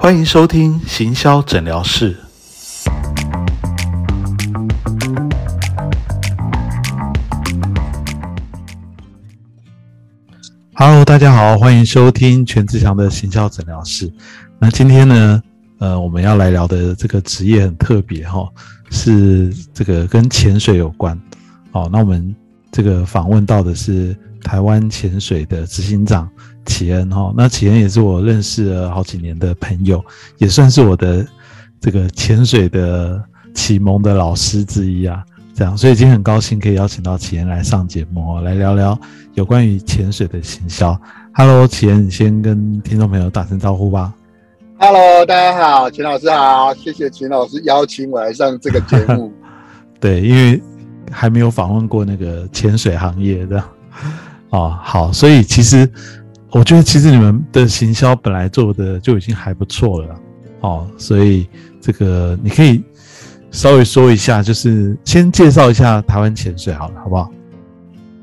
[0.00, 2.16] 欢迎收听行销诊疗室。
[10.74, 14.10] Hello，大家好，欢迎收听全志强的行销诊疗室。
[14.60, 15.42] 那今天呢，
[15.80, 18.48] 呃，我们要来聊的这个职业很特别哈，
[18.92, 21.20] 是这个跟潜水有关。
[21.72, 22.34] 哦，那我们
[22.70, 26.28] 这个访问到的是台湾潜水的执行长
[26.66, 27.32] 启恩哈。
[27.36, 30.04] 那启恩也是我认识了好几年的朋友，
[30.38, 31.26] 也算是我的
[31.80, 33.22] 这个潜水的
[33.54, 35.24] 启蒙的老师之一啊。
[35.54, 38.96] 这样，所以今天很高兴可以邀请到启恩来上节目哦，来聊聊
[39.34, 40.96] 有关于潜水的行销。
[41.34, 44.14] Hello，启恩，你先跟听众朋友打声招呼吧。
[44.78, 49.32] Hello，大家好，秦老师好，谢谢秦老师邀请我来上这个节目。
[49.98, 50.62] 对，因为
[51.10, 53.60] 还没有访问过那个潜水行业的
[54.50, 54.78] 哦。
[54.82, 55.88] 好，所以其实
[56.50, 60.14] 我觉得，其实你们的行销本来做的就已经还不错了
[60.60, 60.86] 哦。
[60.96, 61.48] 所以
[61.80, 62.82] 这个你可以
[63.50, 67.30] 稍微说一下，就是先介绍一下台湾潜水好了，好不好？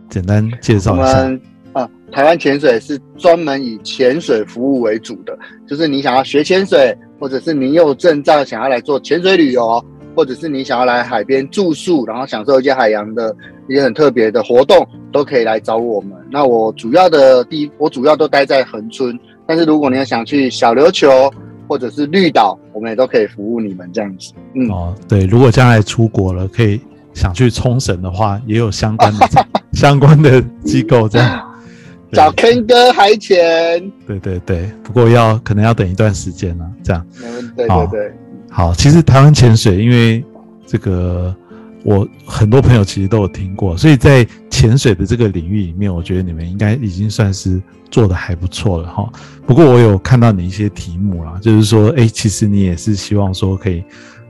[0.10, 1.40] 简单介绍一下。
[1.74, 5.38] 啊，台湾潜水是专门以潜水服务为主的，
[5.68, 9.84] 就是你想要学潜水，或者是你有证照想要来做潜水旅游，
[10.16, 13.36] 或者是你想要来海边住宿，然后享受一些海洋的
[13.68, 16.12] 一些很特别的活动，都可以来找我们。
[16.32, 21.32] 那我主要的地，我主要都待在恒春，但是如果你要想去小琉球
[21.68, 24.34] 或者是绿岛，我们也都可以服务你们这样子。
[24.54, 26.80] 嗯，哦，对，如果将来出国了，可以
[27.14, 29.28] 想去冲绳的话，也有相关的
[29.74, 31.42] 相关的机构这样。
[32.14, 37.06] 找 Ken 哥海潜，对对对，不过要可能要等一段时间了，这样。
[37.22, 37.52] 没问题。
[37.58, 38.14] 对好对对。
[38.50, 40.24] 好，其实台湾潜水，因为
[40.66, 41.36] 这个
[41.86, 49.08] 我很多朋友其实都有听过，所以在潜水的这个领域里面，我觉得你们应该已经算是做的还不错了哈。
[49.46, 53.84] 不过我有看到你一些题目啦，就是说，哎，其实你也是希望说可以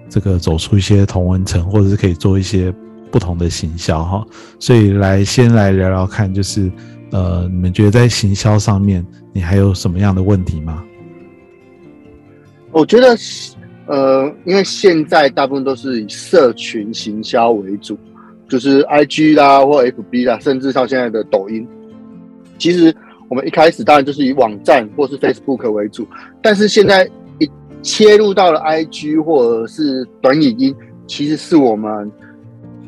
[0.10, 2.74] 这个走出一些同温层，或者是可以做一些
[3.10, 4.28] 不同的行销哈。
[4.60, 6.70] 所以来先来聊聊看，就是
[7.12, 10.84] 呃，你们觉得在行销上面，你还有什么样的问题吗？
[12.74, 13.16] 我觉得，
[13.88, 17.98] 呃，因为现在大部分都是以社群行销为主，
[18.50, 21.68] 就是 I G 啦或 F B 啦，甚至到现在的抖音。
[22.58, 22.96] 其实
[23.30, 26.08] 我们一开始当然就是以网站或是 Facebook 为主，
[26.42, 27.50] 但是现在一
[27.82, 30.76] 切入到了 I G 或者是短影音，
[31.06, 32.12] 其实是我们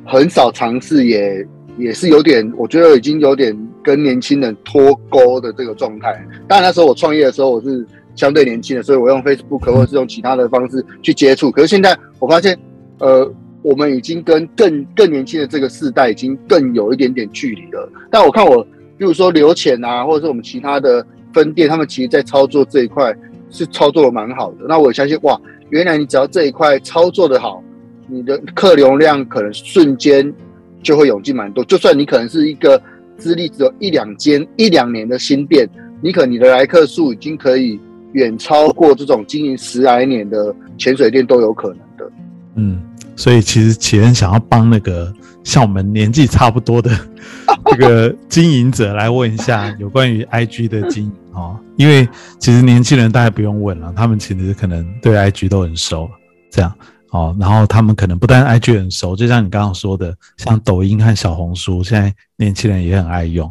[0.05, 1.45] 很少尝试，也
[1.77, 6.25] 也是有点，我觉得已经有点跟年轻人脱钩的这个状态。
[6.47, 7.85] 当然那时候我创业的时候，我是
[8.17, 11.49] 相对年轻的，所以我用 Facebook 或者是用其他的方式去接触。
[11.49, 12.57] 可是现在我发现，
[12.99, 17.89] 呃，我们已经跟更更年轻的这个世代已经更有一点点距离了。
[18.11, 18.61] 但我看我，
[18.97, 23.15] 比如说刘潜啊，或者是我们其他的分店，他们其实在操作这一块
[23.49, 24.65] 是操作的蛮好的。
[24.67, 25.39] 那我相信，哇，
[25.69, 27.63] 原来你只要这一块操作的好，
[28.07, 30.33] 你的客流量可能瞬间
[30.81, 31.63] 就会涌进蛮多。
[31.63, 32.81] 就算你可能是一个
[33.17, 35.69] 资历只有一两间、一两年的新店，
[36.01, 37.79] 你可你的来客数已经可以
[38.13, 42.11] 远超过这种经营十来年的潜水店都有可能的。
[42.55, 42.81] 嗯，
[43.15, 45.13] 所以其实启恩想要帮那个
[45.43, 46.91] 像我们年纪差不多的
[47.65, 52.07] 这个经营者来问一下有关于 IG 的经营哦，因为
[52.39, 56.09] 其实年轻人大家不用问了，他们其实可能对 IG 都很熟，
[56.49, 56.73] 这样
[57.11, 63.49] 哦，然后他们可能不但 IG 很熟，就像你刚刚说的，像抖音和小红书，现在年轻人也很爱用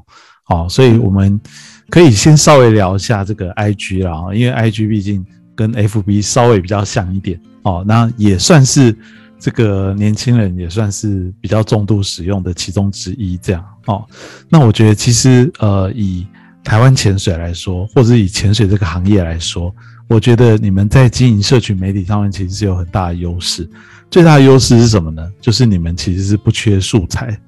[0.49, 1.41] 哦，所以我们
[1.89, 5.25] 可以先稍微聊一下这个 IG 啦，因为 IG 毕竟
[5.55, 8.97] 跟 FB 稍微比较像一点哦，那也算是
[9.39, 14.05] 这个年轻人也算是比较重度使用的其中之一，这样哦。
[14.49, 16.27] 那我觉得其实呃，以
[16.65, 19.75] 台湾潜水来说，或者以潜水这个行业来说，
[20.09, 23.69] 我觉得你们在经营社群媒体上面其实是有很大的优势。
[24.11, 25.29] 最大的优势是什么呢？
[25.41, 27.39] 就是你们其实是不缺素材，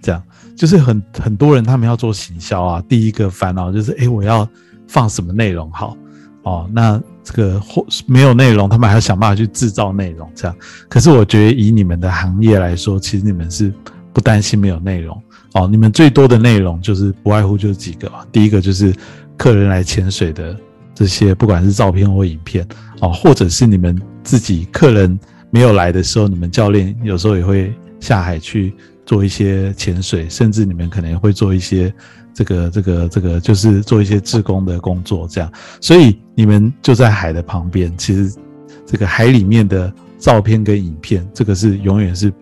[0.00, 0.22] 这样
[0.56, 4.48] 就是很很多人他们要做行销啊，第一个烦恼就是，诶，我要
[4.88, 5.96] 放什么内容好
[6.42, 6.68] 哦？
[6.72, 10.56] 那这个或没有内容，他们还要想办法去制造内容，这样。
[10.88, 13.72] 可是我觉得以你们的行业来说，其实你们是
[14.12, 15.20] 不担心没有内容
[15.54, 15.68] 哦。
[15.68, 18.94] 你们最多的内容就是不外乎就是几个，第一个就是
[19.36, 20.56] 客人来潜水的
[20.94, 22.66] 这些，不管是照片或影片
[23.00, 25.18] 哦，或者是你们自己客人
[25.50, 28.72] 没有来的时候，你们教练有时候也会下海去
[29.06, 31.94] 做一些潜水，甚至你们可能会做一些
[32.34, 35.50] 这个这个这个，就是做一些志工的工作，这样。
[35.80, 38.36] 所以你们就在海的旁边，其实
[38.84, 42.32] 这个海里面的照片跟影片，这个是永远是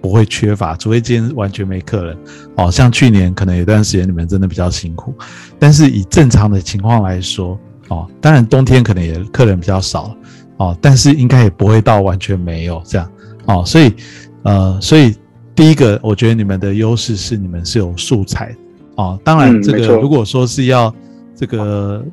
[0.00, 2.16] 不会缺乏，除非今天完全没客人。
[2.56, 5.14] 哦，像去年可能有段时间你们真的比较辛苦，
[5.58, 7.58] 但是以正常的情况来说，
[7.88, 10.16] 哦，当然冬天可能也客人比较少
[10.56, 13.08] 哦，但是应该也不会到完全没有这样
[13.44, 13.94] 哦，所以
[14.42, 15.14] 呃，所以
[15.54, 18.54] 第一个，我觉得你们的优势是你们是有素材
[18.96, 20.94] 啊，当然这个如果说是要
[21.34, 22.04] 这个。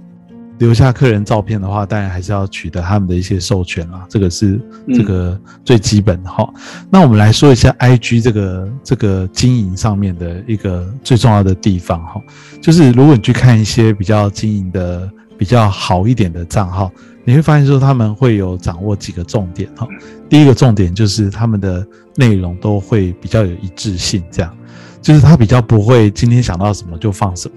[0.60, 4.60] 留下客人照片的话，当然还是要取得他们的一些授权啊，这个是
[4.94, 6.54] 这个最基本的哈。
[6.90, 12.22] 那我们来说一下 IG 这个这个经营上面的一个最重要的地方哈，
[12.62, 16.92] 就是如果你去看一些比较经营的比较好一点的账号，
[17.24, 19.88] 你会发现说他们会有掌握几个重点哈。
[20.28, 21.86] 第一个重点就是他们的
[22.16, 24.56] 内容都会比较有一致性，这样
[25.02, 27.56] 就是他比较不会今天想到什么就放什么。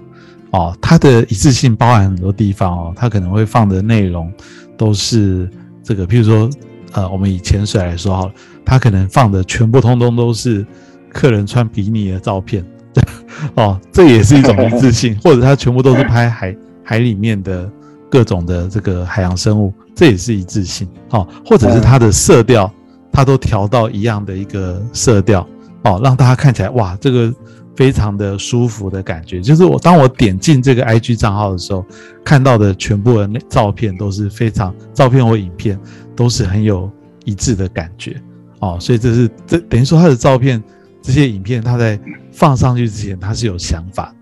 [0.51, 4.31] 哦，他的一致性包含很多地方哦，他可能会放的内容
[4.77, 5.49] 都是
[5.81, 6.49] 这个，譬如说，
[6.91, 8.33] 呃，我们以潜水来说好了，
[8.63, 10.63] 它可能放的全部通通都是
[11.09, 12.63] 客人穿比尼的照片，
[13.55, 17.67] 哦，这也是一种一致性，或者他全部都是拍海海里面的
[18.13, 22.71] 各种的这个海洋生物，这也是一致性，哦，或者是它的色调，
[23.11, 25.41] 它都调到一样的一个色调，
[25.83, 27.33] 哦，让大家看起来哇，这个。
[27.75, 31.83] 非常的舒服的感觉，就是我当我点进这个 IG 账号的时候，
[32.23, 35.79] 看到的全部的那照片都是非常照片或影片
[36.15, 36.87] 都是很有
[37.25, 38.21] 一致的感觉
[38.59, 40.63] 哦，所以这是这等于说他的照片
[41.01, 41.99] 这些影片他在
[42.31, 44.13] 放上去之前他是有想法，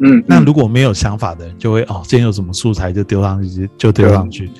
[0.00, 4.50] 嗯，那如果没有想法的人就会哦，今天有什么素材就丢上去就丢上去，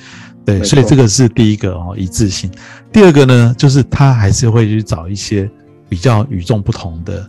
[0.44, 2.50] 对，所以这个是第一个哦一致性，
[2.92, 5.50] 第二个呢就是他还是会去找一些
[5.88, 7.28] 比较与众不同的。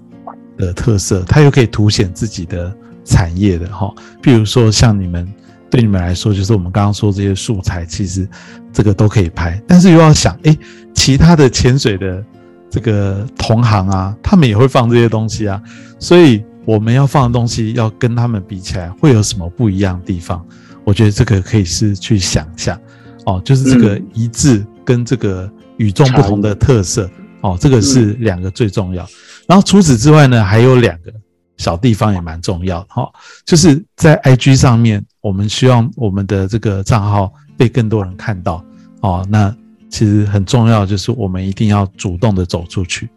[0.59, 2.75] 的特色，他又可以凸显自己的
[3.05, 3.89] 产业的哈，
[4.21, 5.25] 比如说像你们
[5.71, 8.27] 对你们来说，就是我们刚刚说这些素材，其实
[8.73, 10.57] 这个都可以拍，但是又要想，哎，
[10.93, 12.21] 其他的潜水的
[12.69, 15.63] 这个同行啊，他们也会放这些东西啊，
[15.97, 20.45] 所以我们要放的东西要跟他们比起来，会有什么不一样的地方？
[20.83, 22.79] 我觉得这个可以是去想一下
[23.25, 27.09] 哦，就是这个一致跟这个与众不同的特色
[27.41, 29.07] 哦，这个是两个最重要。
[29.47, 31.11] 然后除此之外呢，还有两个
[31.57, 33.11] 小地方也蛮重要的哈，
[33.45, 38.63] 就是在 IG 上面，我们希望我们的这个账号被更多人看到
[39.01, 39.25] 哦。
[39.29, 39.53] 那
[39.89, 43.09] 其实很重要，就是我们一定要主动的走出去。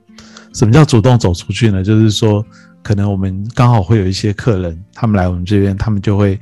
[0.52, 1.82] 什么叫主动走出去呢？
[1.82, 2.44] 就是说，
[2.82, 6.38] 可能我们刚好会有一些客人，他们来我们这边，他们就会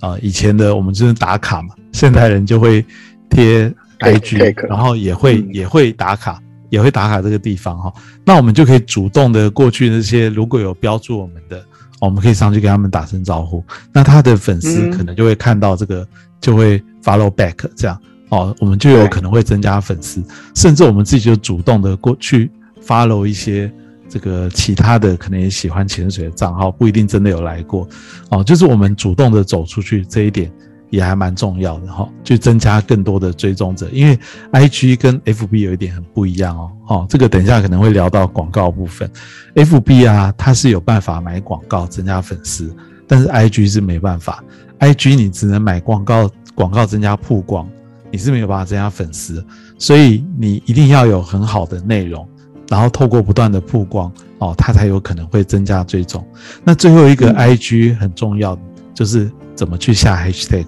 [0.00, 2.84] 啊，以前的我们就是打卡嘛，现代人就会
[3.30, 6.40] 贴 IG，然后也会也会打卡。
[6.70, 7.92] 也会打卡这个地方哈，
[8.24, 11.62] 那我们就可以主动的过去那些如果有标注我们的，
[12.00, 13.62] 我们可以上去跟他们打声招呼。
[13.92, 16.04] 那他的粉丝可能就会看到这个，
[16.40, 17.96] 就会 follow back 这样
[18.30, 20.20] 哦，我们就有可能会增加粉丝，
[20.56, 22.50] 甚至我们自己就主动的过去
[22.84, 23.72] follow 一些
[24.14, 27.88] 这个其他的可能也喜欢潜水的账号，不一定真的有来过。
[28.30, 30.48] 哦，就是我们主动的走出去这一点。
[30.90, 34.16] 也还蛮重要的哈，去增加更多的追踪者，因为
[34.52, 39.10] I G 跟 F B 有一点很不一样哦，哦，这个等一下可能会聊到广告部分
[39.56, 42.72] ，F B 啊，它是有办法买广告增加粉丝，
[43.08, 44.44] 但是 I G 是没办法
[44.78, 47.68] ，I G 你只能买广告，广告增加曝光，
[48.12, 49.44] 你是没有办法增加粉丝，
[49.76, 52.24] 所以你一定要有很好的内容，
[52.68, 56.26] 然后透过不断的曝光哦，它才有可能会增加追踪。
[56.62, 58.58] 那最后一个 I G 很重要
[58.94, 59.30] 就是。
[59.56, 60.66] 怎么去下 hashtag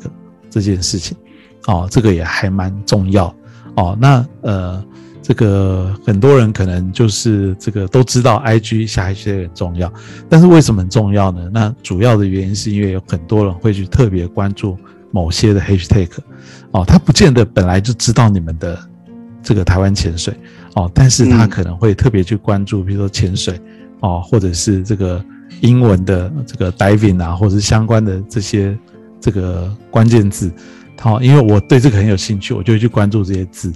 [0.49, 1.17] 这件事情，
[1.67, 3.35] 哦，这个也还蛮重要
[3.75, 3.99] 哦。
[4.01, 4.81] 那呃，
[5.21, 9.93] 这个很多人可能就是这个都知道 IG 下 hashtag 很重要，
[10.29, 11.51] 但是为什么很重要呢？
[11.53, 14.79] 那主要的原因是因为有很多人会去特别关注
[15.11, 16.11] 某些的 hashtag，
[16.71, 18.79] 哦，他不见得本来就知道你们的
[19.43, 20.33] 这个台湾潜水
[20.77, 23.61] 哦，但是他可能会特别去关注，比如说潜水
[24.01, 25.23] 哦，或者是这个。
[25.63, 28.77] 英文的这个 diving 啊，或者是相关的这些
[29.21, 30.53] 这个关键字，
[31.01, 33.73] 好，因为我对这个很有兴趣，我就会去关注这些字，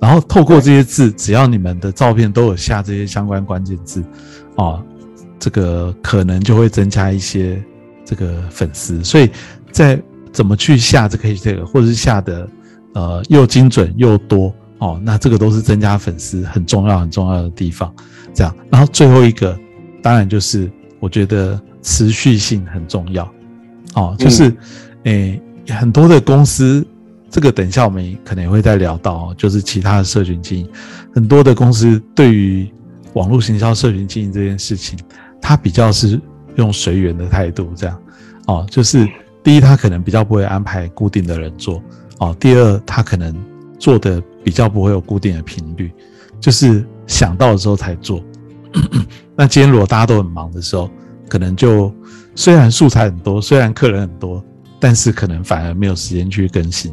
[0.00, 4.04] 然后透过这些字，只要你们的照片都有下这些相关关键字，
[4.56, 4.82] 哦，
[5.38, 7.62] 这个可能就会增加一些
[8.04, 9.02] 这个粉丝。
[9.02, 9.30] 所以
[9.70, 9.98] 在
[10.32, 12.48] 怎么去下这个 hashtag，或者是下的
[12.94, 17.94] 呃又精准又多哦，那这个都是增加粉丝很重要很重要的地方。
[18.34, 19.56] 这样，然后最后一个
[20.02, 20.70] 当然就是。
[21.02, 23.28] 我觉得持续性很重要，
[23.94, 24.54] 哦，就是，
[25.02, 26.86] 诶，很多的公司，
[27.28, 30.68] 这个等一下我们可能也会再聊到，就是其他的社群经营，
[31.12, 32.72] 很多的公司对于
[33.14, 34.96] 网络行销社群经营这件事情，
[35.40, 36.20] 它比较是
[36.54, 38.00] 用随缘的态度，这样，
[38.46, 39.04] 哦，就是
[39.42, 41.82] 第一，他可能比较不会安排固定的人做，
[42.20, 43.34] 哦，第二，他可能
[43.76, 45.90] 做的比较不会有固定的频率，
[46.40, 48.22] 就是想到的时候才做。
[49.36, 50.90] 那今天如果大家都很忙的时候，
[51.28, 51.94] 可能就
[52.34, 54.42] 虽然素材很多，虽然客人很多，
[54.80, 56.92] 但是可能反而没有时间去更新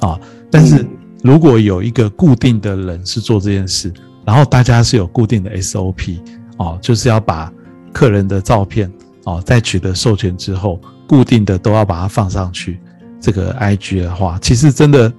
[0.00, 0.18] 啊。
[0.50, 0.86] 但是
[1.22, 3.92] 如果有一个固定的人是做这件事，
[4.24, 6.18] 然后大家是有固定的 SOP
[6.58, 7.52] 哦，就是要把
[7.92, 8.92] 客人的照片
[9.24, 12.78] 哦，在取得授权之后，固定的都要把它放上去。
[13.20, 15.12] 这个 IG 的话，其实真的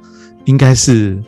[0.45, 1.21] 应该是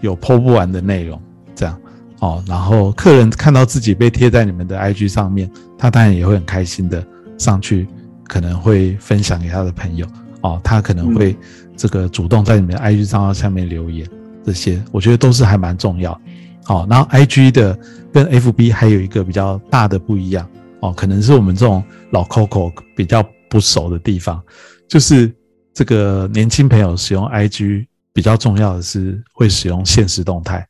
[0.00, 1.20] 有剖不完的内容，
[1.54, 1.80] 这样
[2.20, 2.42] 哦。
[2.46, 7.04] 然后客人看到自己被贴在你们的 IG 上面，他当然也会很开心的
[7.36, 7.86] 上去，
[8.24, 10.06] 可能会分享给他的朋友
[10.42, 10.60] 哦。
[10.62, 11.36] 他可能会
[11.76, 14.08] 这个主动在你们的 IG 账号下面留言，
[14.44, 16.18] 这些我觉得都是还蛮重要。
[16.64, 17.78] 好，然后 IG 的
[18.12, 20.48] 跟 FB 还有一个比较大的不一样
[20.80, 24.42] 哦，可能是我们这种老 Coco 比较不熟的地方，
[24.88, 25.32] 就是。
[25.74, 27.86] 这个年轻朋友使用 IG
[28.18, 30.66] 比较重要的是会使用现实动态，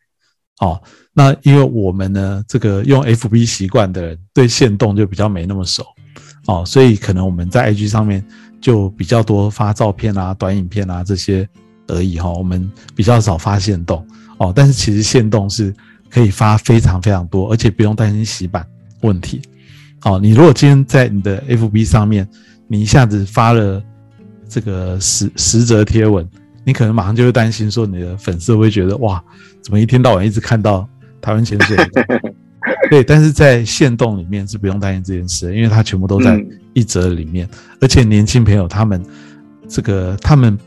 [0.61, 0.79] 哦，
[1.15, 5.83] 那因为我们呢，这个用 FB 习惯的人对现动就比较没那么熟，
[6.47, 8.23] 哦，所以可能我们在 IG 上面
[8.61, 11.49] 就比较多发照片啊、短影片啊这些
[11.87, 12.19] 而已。
[12.19, 15.75] 哈，我们比较少发现动，哦，但是其实现动是
[16.11, 18.63] 可以发非常非常多，而且不用担心洗版
[19.01, 19.41] 问题，
[20.03, 22.29] 哦，你如果今天在你的 FB 上面，
[22.67, 23.83] 你一下子发了。
[24.51, 26.27] 这个十十则贴文，
[26.69, 29.25] 你可能马上就会担心说，你的粉丝会觉得哇，
[29.63, 30.87] 怎么一天到晚一直看到
[31.19, 31.75] 台湾潜水？
[32.91, 36.39] 对，但是在线洞里面是不用担心这件事，因为它全部都在
[36.75, 37.49] 一则里面，
[37.81, 39.03] 而且年轻朋友他们
[39.67, 40.59] 这个他们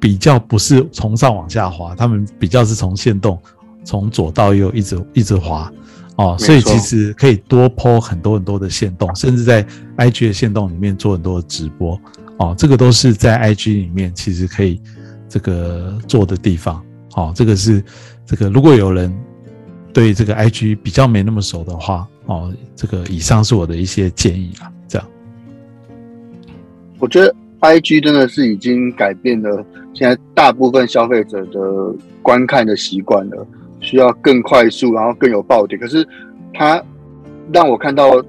[0.00, 3.38] 比较不是从上往下滑，他们比较是从线洞
[3.84, 5.70] 从左到右一直一直滑
[6.16, 9.62] 哦，所以其实可以多抛很多很多的线动，甚至在
[9.98, 12.00] IG 的线动里面做很多的直播。
[12.38, 14.80] 哦，这个都是在 IG 里面其实可以
[15.32, 16.84] 这个做的地方。
[17.16, 17.82] 哦，这个是
[18.26, 19.10] 这个如果有人
[19.92, 24.70] 对这个 IG 比较没那么熟的话，哦，这个以上是我的一些建议啊。
[24.86, 25.08] 这样，
[26.98, 31.60] 我觉得 IG 真的是已经改变了现在大部分消费者的
[32.20, 33.46] 观看的习惯了，
[33.80, 35.80] 需要更快速，然后更有爆点。
[35.80, 36.06] 可是
[36.52, 36.82] 它
[37.52, 38.22] 让我看到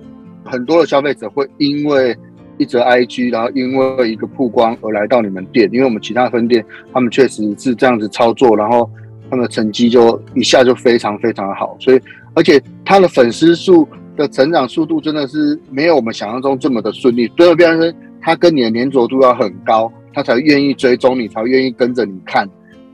[0.43, 2.17] 很多的消费者会因为
[2.57, 8.89] 一则 IG，然后因为一个曝光而来到你们店，因为我们其他分店他们确实是这样子操作，然后
[9.29, 11.99] 他们的成绩就一下就非常非常的好，所以
[12.33, 22.47] 而且他的粉丝数的成长速度真的是没有我们想象中这么的顺利，所以变成他跟你的粘着度要很高，他才愿意追踪你，才愿意跟着你看，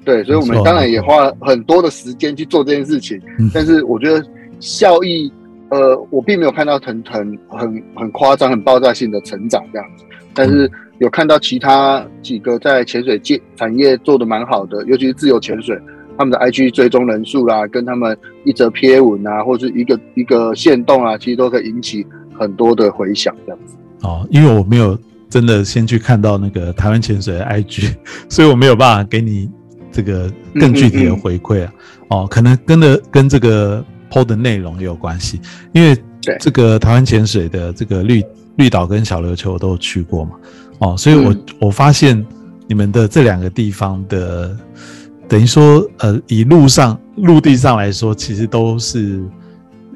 [0.06, 3.22] 对，所以我们当然也花了很多的时间去做这件事情，
[3.54, 4.26] 但是我觉得
[4.60, 5.32] 效益。
[5.70, 15.78] 呃，我并没有看到很很很很夸张、很爆炸性的成长这样子，但是有看到其他几个在潜水界产业做的蛮好的，尤其是自由潜水，
[16.18, 22.06] 他们的 IG 追踪人数啦，跟他们一则贴文啊，或者是一个一个线动啊，其实都可以引起
[22.38, 23.76] 很多的回响这样子。
[24.02, 24.98] 哦，因为我没有
[25.30, 27.94] 真的先去看到那个台湾潜水的 IG，
[28.28, 29.48] 所以我没有办法给你
[29.92, 31.74] 这个更具体的回馈啊。
[32.10, 33.86] 哦，可能跟的跟这个。
[34.10, 35.40] PO 的内容也有关系，
[35.74, 35.98] 因为
[36.40, 38.24] 这个台湾潜水的这个绿
[38.58, 40.32] 绿岛跟小琉球我都有去过嘛，
[40.80, 42.26] 哦，所以我我发现
[42.68, 44.56] 你们的这两个地方的，
[45.30, 49.24] 等于说呃，以陆上陆地上来说，其实都是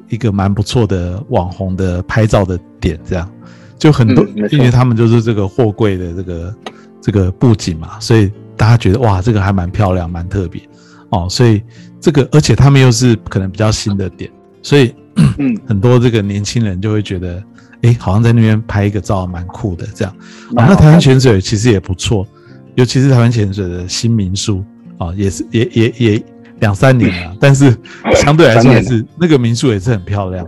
[0.08, 3.30] 一个蛮不错的网红的拍照的点，这样。
[3.78, 6.54] 就很多，因为他们就是这个货柜的这个
[7.02, 10.62] 这个布景嘛，所以大家觉得哇，这个还蛮漂亮，蛮特别。
[11.10, 11.62] 哦，所以。
[12.04, 14.30] 这个，而且他们又是可能比较新的点，
[14.62, 14.94] 所以，
[15.38, 17.42] 嗯， 很多这个年轻人就会觉得，
[17.80, 20.14] 哎，好像在那边拍一个照蛮酷的这样。
[20.54, 22.28] 啊，那台湾潜水其实也不错，
[22.74, 24.62] 尤其是台湾潜水的新民宿
[24.98, 26.24] 啊，也是也也也
[26.60, 27.74] 两三年了， 但是
[28.16, 30.46] 相对来说还是那个民宿也是很漂亮。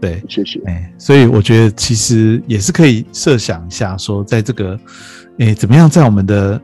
[0.00, 0.58] 对，谢谢。
[0.64, 4.80] 哎，所以我觉得其实也是可以设想一下，说在这个，
[5.38, 6.58] 哎，怎么样在我们的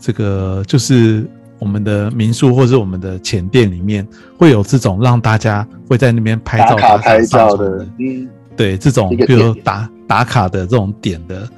[0.00, 1.28] 这个就是。
[1.64, 4.06] 我们的民宿或者我们的浅店里面
[4.38, 11.48] 会有这种让大家会在那边拍照打卡拍照的，嗯，对，这种比如打打卡的这种点的，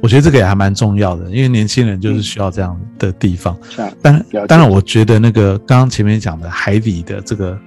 [0.00, 3.58] 我觉得这个也还蛮重要的，因为年轻人就是需要这样的地方。
[4.00, 7.58] 当然，当然，我觉得那个刚刚前面讲的海底的这个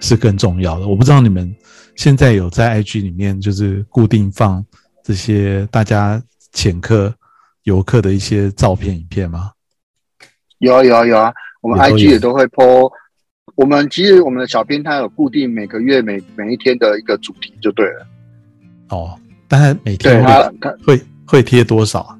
[0.00, 0.88] 是更重要的。
[0.88, 1.54] 我不知道你们
[1.94, 4.64] 现在有在 IG 里面就是固定放
[5.04, 6.20] 这些大家
[6.52, 7.14] 潜客
[7.62, 9.52] 游客的一些照片影片吗？
[10.64, 12.90] 有啊有啊有啊，我们 IG 也都会 po。
[13.54, 18.06] 我们其实我们的小编他有固定每个月每每一天的一个主题就对了。
[18.88, 19.14] 哦，
[19.46, 22.18] 但是每天他他会会贴多少啊？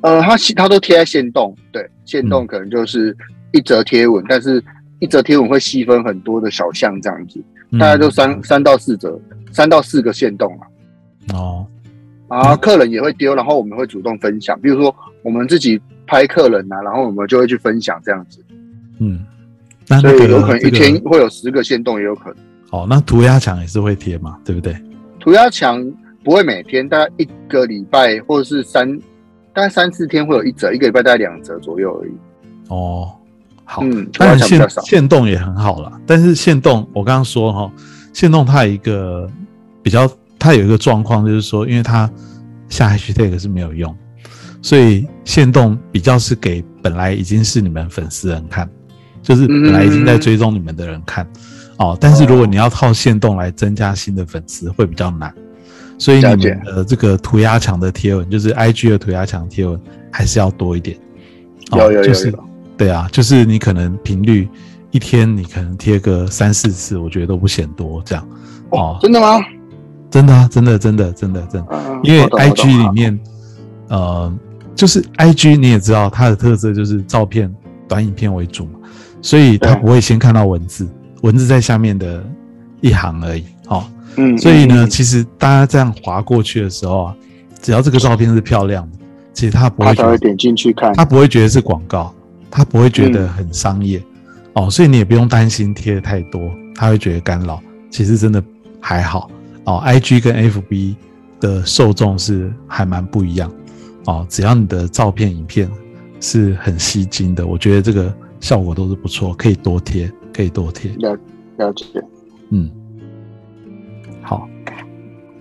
[0.00, 3.16] 呃，他他都贴在线动，对，线动可能就是
[3.52, 4.62] 一则贴文，但是
[4.98, 7.38] 一则贴文会细分很多的小项这样子，
[7.78, 9.20] 大概就三三到四则，
[9.52, 10.66] 三到四个线动啊。
[11.34, 11.66] 哦。
[12.28, 14.60] 然后客人也会丢，然后我们会主动分享。
[14.60, 18.40] 比如说，我们自己拍客人呐、然后我们就会去分享这样子，
[18.98, 19.24] 嗯，
[19.88, 22.36] 那所那个以有可能一天会有十个限动，也有可能。
[22.70, 24.76] 哦，那涂鸦墙也是会贴嘛，对不对？
[25.20, 25.84] 涂鸦墙
[26.24, 28.98] 不会每天，大概一个礼拜或者是三，
[29.52, 32.12] 大概三四天会有一折，一个礼拜大概两折左右而已。
[32.68, 33.12] 哦，
[33.64, 34.68] 好，嗯，涂当然限。
[34.82, 37.70] 限动也很好啦，但是限动我刚刚说哈，
[38.12, 39.30] 限动它有一个
[39.82, 42.10] 比较，它有一个状况就是说，因为它
[42.68, 43.96] 下 hashtag 是没有用，
[44.62, 48.68] 所以限动比较是给本来已经是你们粉丝人看，
[49.22, 51.26] 就是本来已经在追踪你们的人看。
[51.78, 55.32] 哦，但是如果你要靠限动来增加新的粉丝，会比较难。
[55.98, 60.96] 所以你们的这个涂鸦墙的贴文，就是 IG 的涂鸦墙贴文，还是要多一点。
[61.70, 62.44] 哦有有有就是有
[62.76, 64.48] 对啊，就是你可能频率
[64.90, 68.28] 一天你可能贴个三四次，我觉得都不嫌多，这样
[68.70, 69.38] 哦，真的吗？
[70.10, 73.20] 真的啊，真的真的真的真的，嗯，因为我懂我懂 IG 里面，
[73.88, 74.32] 呃，
[74.76, 77.52] 就是 IG 你也知道它的特色就是照片、
[77.88, 78.78] 短影片为主嘛，
[79.22, 80.86] 所以它不会先看到文字，
[81.22, 82.22] 文字在下面的
[82.82, 83.84] 一行而已，哦，
[84.16, 87.16] 嗯，所以呢，嗯其实大家这样划过去的时候啊，
[87.60, 88.98] 只要这个照片是漂亮的，
[89.32, 90.92] 其实他不会他才会点进去看。
[90.94, 92.14] 他不会觉得是广告，
[92.50, 94.02] 他不会觉得很商业、
[94.52, 96.40] 哦，所以你也不用担心贴的太多，
[96.74, 97.60] 他会觉得干扰。
[97.90, 98.42] 其实真的
[98.78, 99.30] 还好
[99.64, 100.96] 哦，IG 跟 FB
[101.40, 103.50] 的受众是还蛮不一样
[104.06, 105.68] 哦，只要你的照片、影片
[106.20, 110.90] 是很吸睛的，我觉得这个效果都是不错，可以多贴，可以多贴。
[110.98, 111.18] 了
[111.56, 111.84] 了解。
[112.50, 112.70] 嗯，
[114.22, 114.48] 好。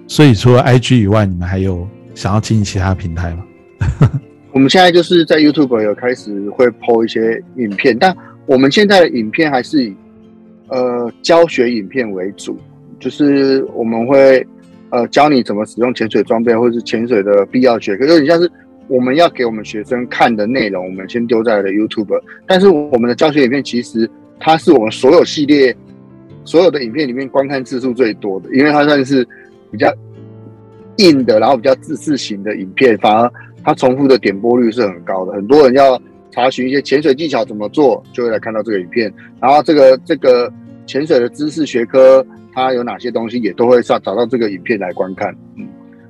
[0.08, 3.46] 所以除了 IG 以外，你们还有想要经营其他平台吗？
[4.54, 9.96] 我们现在就是在 YouTube 有开始会 PO 一些影片，但我们现在的影片还是以
[10.70, 12.58] 呃教学影片为主，
[13.00, 14.46] 就是我们会
[14.90, 18.50] 呃教你怎么使用潜水装备，或者是潜水的必要学科，有点像是
[18.88, 25.76] 我们要给我们学生看的内容，我们先丢在了 YouTube，但是我们的教学影片其实它是我们所有系列
[26.44, 29.28] 所有的影片里面观看次数最多的，因为它算是
[29.72, 29.92] 比较
[30.98, 33.32] 硬的，然后比较自式型的影片，反而
[33.64, 35.34] 它重复的点播率是很高的。
[35.34, 36.00] 很多人要
[36.32, 39.12] 查询一些潜水技巧怎么做，就会来看到这个影片。
[39.42, 40.52] 然后这个这个
[40.86, 45.36] 潜水的知识学科，它有哪些东西，也都会上找到这个影片来观看。
[45.58, 45.68] 嗯，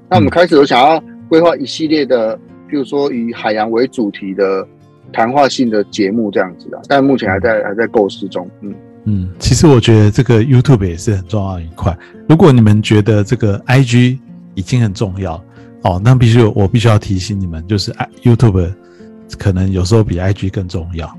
[0.09, 2.37] 那我们开始有想要规划一系列的，
[2.69, 4.65] 譬如说以海洋为主题的
[5.11, 8.47] 谈话性的节目这样子的，但目前还在还在构思中。
[8.61, 8.73] 嗯。
[9.07, 11.95] 嗯，其实我觉得这个 YouTube 也是很重要的一块。
[12.27, 14.17] 如果你们觉得这个 IG
[14.55, 15.35] 已经很重要
[15.83, 18.73] 哦，那必须我必须要提醒你们，就是 I- YouTube
[19.37, 21.15] 可能有时候比 IG 更重要。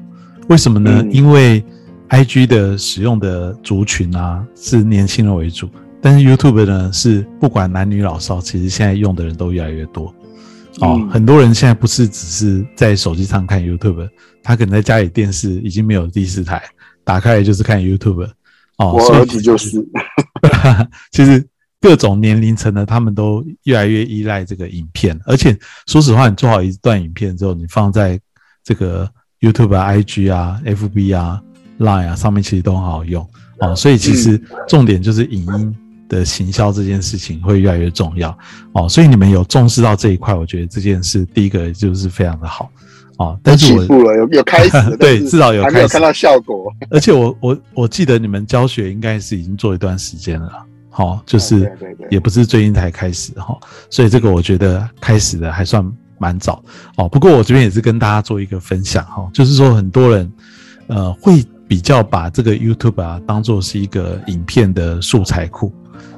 [0.48, 1.00] 为什么呢？
[1.04, 1.64] 嗯因为
[2.10, 5.68] IG 的使用的族群啊是年轻人为主，
[6.00, 10.06] 但是 YouTube 呢是不管男女老少，其实现在用的人都越来越多。
[10.80, 14.08] 哦，嗯很多人现在不是只是在手机上看 YouTube，
[14.42, 16.62] 他可能在家里电视已经没有第四台，
[17.02, 18.28] 打开来就是看 YouTube。
[18.76, 19.82] 哦，我儿子就是，
[21.10, 21.42] 其实
[21.80, 28.20] 各种年龄层的他们都越来越依赖这个影片，而且说实话，你做好一段影片之后，你放在
[28.62, 31.40] 这个 YouTube 啊、IG 啊、FB 啊、
[31.78, 33.26] Line 啊上面，其实都很好用
[33.60, 33.74] 哦。
[33.74, 35.76] 所以其实重点就是影音
[36.08, 38.36] 的行销这件事情会越来越重要
[38.72, 38.88] 哦。
[38.88, 42.70] 所以你们有重视到这一块，我觉得这件事第一个就是非常的好
[43.18, 43.38] 哦。
[43.42, 46.72] 但是起我步了，有有开始了， 对至少有开始还没有看到效果。
[46.90, 51.70] 而且我我我记得你们教学应该是已经做一段时间了啦，好、就是
[52.10, 53.58] 也不是最近才开始哈、
[53.90, 55.84] 所以这个我觉得开始的还算
[56.18, 56.62] 蛮早
[56.96, 57.08] 哦。
[57.08, 60.32] 不过我这边也是跟大家做一个分享哈、就是说很多人
[60.86, 65.72] 呃会比较把这个 YouTube 啊当做是一个影片的素材库，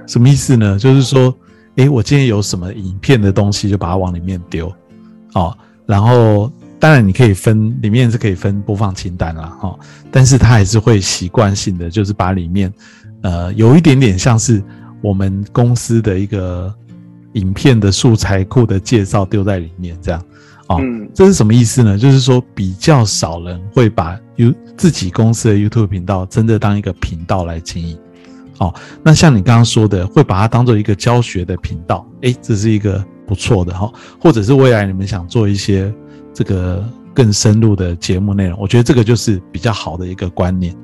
[0.06, 0.78] 什么意思呢？
[0.78, 1.34] 就是说，
[1.76, 4.72] 诶，我今天有什么影片的东西就把它往里面丢，
[5.34, 5.56] 哦，
[5.86, 9.78] 然后当然你可以分里面是可以分播放清单啦，哈、
[10.10, 12.72] 但是他还是会习惯性的就是把里面
[13.22, 14.62] 呃有一点点像是
[15.00, 16.72] 我们公司的一个
[17.34, 20.22] 影片的素材库的介绍丢在里面这样，
[20.68, 21.08] 哦，嗯。
[21.14, 21.98] 这是什么意思呢？
[21.98, 27.98] 就是说比较少人会把 U 自己公司的 YouTube 频道真的当一个频道来经营。
[28.58, 33.88] 哦，那像你刚刚说的，会把它当做一个教学的频道，诶，这是一个不错的哈、
[34.20, 35.94] 或者是未来你们想做一些
[36.34, 40.74] 这个更深入的节目内容，我觉得这个就是比较好的一个观念，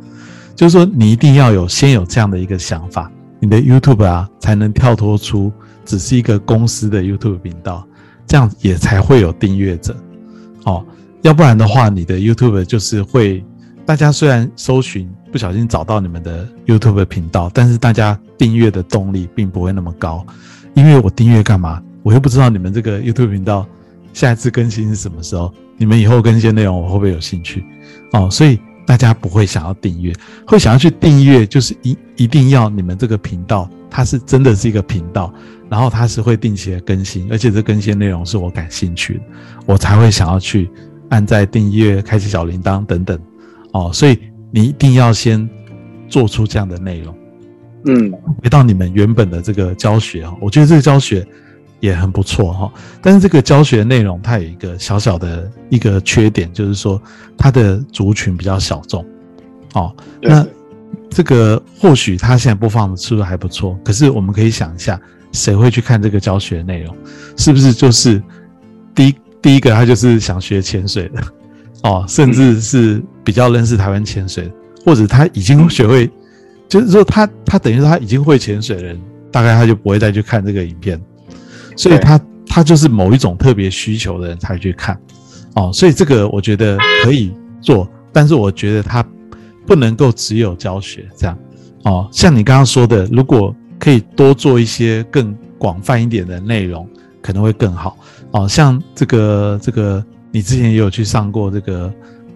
[0.54, 5.52] 就是说你一定要有先有这样的一个想法，你的 YouTube 啊才能跳脱出
[5.84, 7.84] 只是一个公司的 YouTube 频道，
[8.26, 9.96] 这样也才会有订阅者，
[10.64, 10.84] 哦，
[11.22, 13.44] 要不然的话，你的 YouTube 就是会，
[13.86, 20.26] 大家虽然搜寻不小心找到你们的 YouTube 频道，但是大家订阅的动力并不会那么高，
[20.74, 21.82] 因为我订阅干嘛？
[22.02, 23.66] 我又不知道你们这个 YouTube 频道
[24.12, 25.52] 下一次更新是什么时候？
[25.76, 27.64] 你们以后更新内容我会不会有兴趣？
[28.12, 30.12] 哦，所以大家不会想要订阅，
[30.46, 35.32] 会想要去订阅，就是一一定要你们这个频道它是真的是一个频道，
[35.68, 39.20] 然后它是会定期的更新，而且这更新内容是我感兴趣的，
[39.66, 40.70] 我才会想要去
[41.08, 43.18] 按在订阅、开启小铃铛等等。
[43.72, 44.18] 哦，所以
[44.50, 45.48] 你一定要先
[46.08, 47.14] 做出这样的内容。
[47.86, 51.26] 嗯，回到你们原本的这个教学啊，我觉得这个教学
[51.80, 52.72] 也很不错哈。
[53.02, 57.02] 但是这个教学内容它有一个小小的一个缺点，就是说
[57.36, 59.04] 它的族群比较小众。
[59.74, 60.46] 哦，那
[61.10, 64.98] 这个或许它现在播放的次数还不错，可是我们可以想一下，
[65.34, 66.96] 谁会去看这个教学内容？
[67.36, 68.22] 是不是就是
[68.94, 71.22] 第一第一个他就是想学潜水的？
[71.84, 74.50] 哦，甚至是比较认识台湾潜水，
[74.86, 76.10] 或者他已经学会。
[76.66, 81.00] 就是说，他他等于说他已经会潜水的人，大概他就不会再去看这个影片，
[81.76, 84.98] 所以他他就是某一种特别需求的人才去看，
[85.54, 89.04] 哦，所以这个我觉得可以做，但是我觉得他
[89.66, 91.38] 不能够只有教学这样，
[91.84, 96.88] 哦，像你刚刚说的，如果可以多做一些更广泛一点的内容，
[97.20, 97.98] 可能会更好，
[98.30, 101.92] 哦，像这个这个，你之前也有去上过这个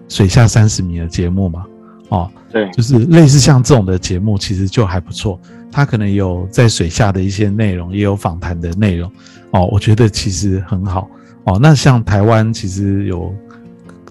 [0.07, 1.65] 水下三十米的节目嘛？
[2.09, 5.41] 哦，对，就是类似像这种的节目，其实就还不错。
[5.71, 9.11] 它可能有在水下的一些内容，也有访谈的内容。
[9.49, 11.09] 哦，我觉得其实很好。
[11.45, 13.33] 哦，那像台湾其实有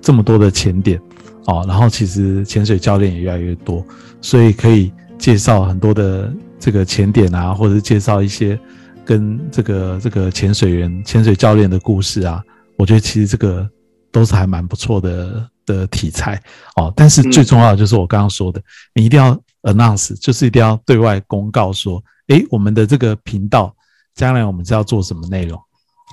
[0.03, 1.01] 这么多的潜点，
[1.47, 3.85] 哦，然后其实潜水教练也越来越多，
[4.21, 8.59] 所以可以介绍很多的这个潜点啊，或者是介绍一些
[9.05, 12.43] 跟这个这个潜水员、潜水教练的故事啊。
[12.77, 13.69] 我觉得其实这个
[14.13, 15.49] 都是还蛮不错的。
[15.69, 16.43] 的题材
[16.77, 18.59] 哦，但是最重要的就是我刚刚说的，
[18.95, 23.77] 你一定要 announce，就是一定要对外公告说，诶，我们的这个频道
[24.15, 25.61] 将来我们是要做什么内容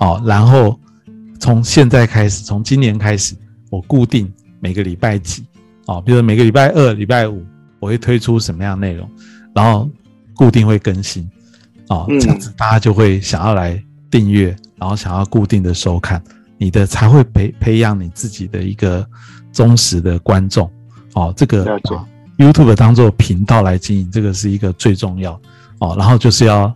[0.01, 0.77] 哦，然后
[1.39, 3.33] 从现在开始，从今年开始，
[3.69, 4.29] 我固定
[4.59, 5.45] 每个礼拜几
[5.85, 7.41] 哦，比如每个礼拜二、礼拜五，
[7.79, 9.09] 我会推出什么样内容，
[9.53, 9.89] 然后
[10.35, 11.29] 固定会更新
[11.89, 16.21] 哦，这样子大家就会想要来订阅，然后想要固定的收看，
[16.57, 19.05] 你的才会培培养你自己的一个。
[19.55, 20.69] 忠实的观众，
[21.13, 21.79] 哦，这个
[22.37, 25.31] YouTube 当做频道来经营，这个是一个最重要
[25.79, 25.95] 哦。
[25.97, 26.75] 然后就是要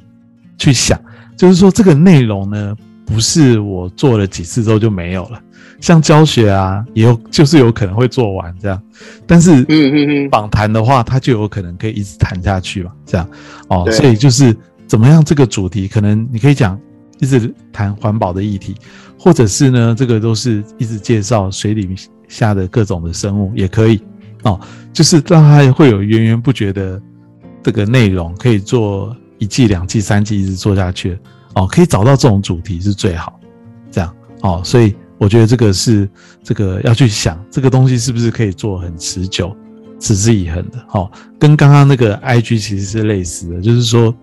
[0.57, 0.97] 去想，
[1.35, 2.73] 就是说这个内容呢，
[3.09, 5.41] 不是我做了几次之后就没有了。
[5.81, 8.81] 像教学啊，也有就是有可能会做完这样，
[9.25, 9.65] 但是
[10.29, 13.29] 访谈的话，它就有可能可以一直谈下去嘛，这样
[13.69, 13.89] 哦。
[13.91, 14.55] 所以就是
[14.87, 16.79] 怎么样，这个主题可能你可以讲
[17.19, 18.75] 一直谈环保的议题，
[19.17, 21.95] 或者是呢，这个都是一直介绍水里。
[22.29, 23.99] 下的各种的生物也可以
[24.43, 24.61] 哦，
[24.93, 27.01] 就是让它会有源源不绝的
[27.63, 31.17] 这个内容，可以做一季、两季、三季一直做下去
[31.55, 31.67] 哦。
[31.67, 33.39] 可以找到这种主题是最好，
[33.91, 34.61] 这样哦。
[34.63, 36.09] 所以我觉得这个是
[36.43, 39.55] 这个要去想，这个东西是不是可以做很持久、
[39.99, 41.09] 持之以恒的哦。
[41.39, 44.13] 跟刚刚那个 IG 其实是类似的，就是说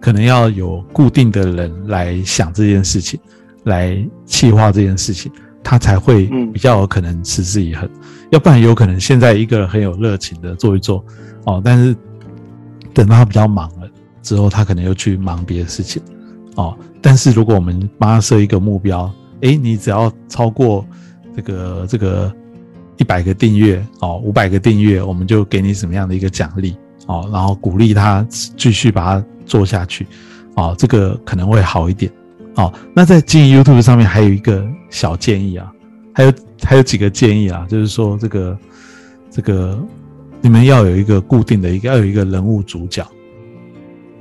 [0.00, 3.18] 可能要有固定的人来想这件事情，
[3.64, 5.30] 来企划这件事情。
[5.66, 7.88] 他才会比较有可能持之以恒，
[8.30, 11.02] 要不然有可能现在一个人很有热情的做一做
[11.46, 11.96] 哦，但是
[12.92, 13.88] 等到他比较忙了
[14.20, 16.02] 之后，他可能又去忙别的事情
[16.54, 16.76] 哦。
[17.00, 20.86] 但是如果我们帮他设一个目标，诶，你只要超过
[21.36, 22.32] 这个这个
[22.96, 30.06] 一百个订阅哦，五百个订阅，我们就给你什么样的一个奖励哦，然后鼓励他继续把它做下去
[30.54, 32.10] 哦，这个可能会好一点。
[32.56, 35.72] 哦，那在经营 YouTube 上面还有一个小建议啊，
[36.14, 38.58] 还有还有几个建议啊，就是说这个
[39.28, 39.78] 这个
[40.40, 43.04] 你们要有一个固定的一个要有一个人物主角，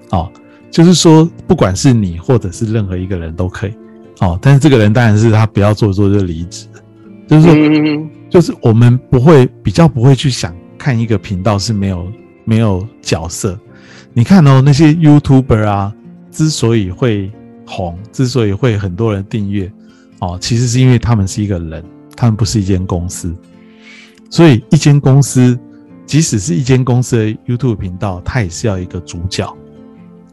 [0.10, 0.32] 哦，
[0.74, 3.74] 就是说不管是你或者是任何一个人都可以，
[4.20, 6.68] 哦，但是这个人当然是他不要做做就离职，
[7.28, 12.12] 就是说就是我们不会比较不会去想看一个频道是没有
[12.44, 13.58] 没有角色，
[14.14, 15.94] 你看哦那些 YouTuber 啊，
[16.32, 17.32] 之所以会。
[17.66, 19.72] 红之所以会很多人订阅，
[20.20, 21.82] 哦，其实是因为他们是一个人，
[22.14, 23.34] 他们不是一间公司。
[24.30, 25.58] 所以一间公司，
[26.06, 29.56] 即使是一间公司的 YouTube 频道，它也是要一个主角，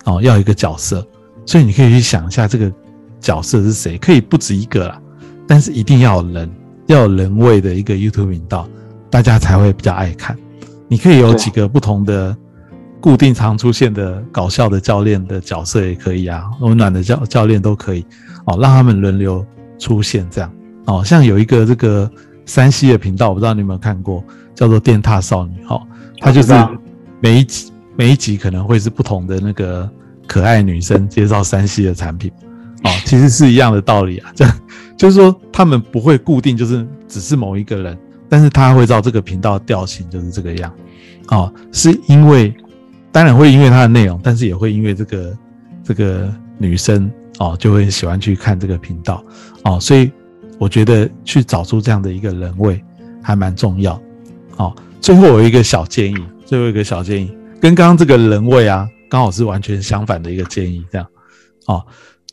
[0.05, 1.07] 哦，要一个角色。
[1.47, 2.73] 所以你可以去想一下，这个
[3.21, 3.99] 角色是谁？
[3.99, 5.01] 可以不止一个啦，
[5.47, 6.51] 但是一定要有人，
[6.87, 8.69] 要有人味的一个 YouTube 频道，
[9.11, 10.37] 大家才会比较爱看。
[10.89, 12.37] 你可以有几个不同的。
[13.03, 18.05] 固定常出现的搞笑的教练的角色也可以啊，温暖的教教练都可以
[18.45, 19.43] 哦，让他们轮流
[19.79, 20.53] 出现这样
[20.85, 21.03] 哦。
[21.03, 22.11] 像有一个这个
[22.45, 24.23] 山西的频道，我不知道你有没有看过，
[24.55, 25.81] 叫做电踏少女哈，
[26.19, 26.53] 它就是
[27.23, 29.89] 每一集每一集可能会是不同的那个
[30.27, 32.31] 可爱女生介绍山西的产品
[32.85, 34.33] 哦，其实是一样的道理啊。
[34.35, 34.47] 这
[34.97, 37.99] 就是说，他们不会固定，就是只是某一个人，
[38.29, 40.73] 但是他会照这个频道调性就是这个样。
[41.29, 42.55] 哦，是因为
[43.13, 45.39] 当然会因为它的内容，但是也会因为这个
[45.85, 49.23] 这个女生哦，就会喜欢去看这个频道
[49.65, 49.79] 哦。
[49.81, 50.11] 所以
[50.59, 52.83] 我觉得去找出这样的一个人位
[53.23, 54.01] 还蛮重要。
[54.57, 60.85] 哦，最后有一个小建议，最后一个小建议，跟刚刚这个人位啊，刚好是完全相反的一个建议。
[60.91, 61.07] 这样，
[61.67, 61.87] 哦，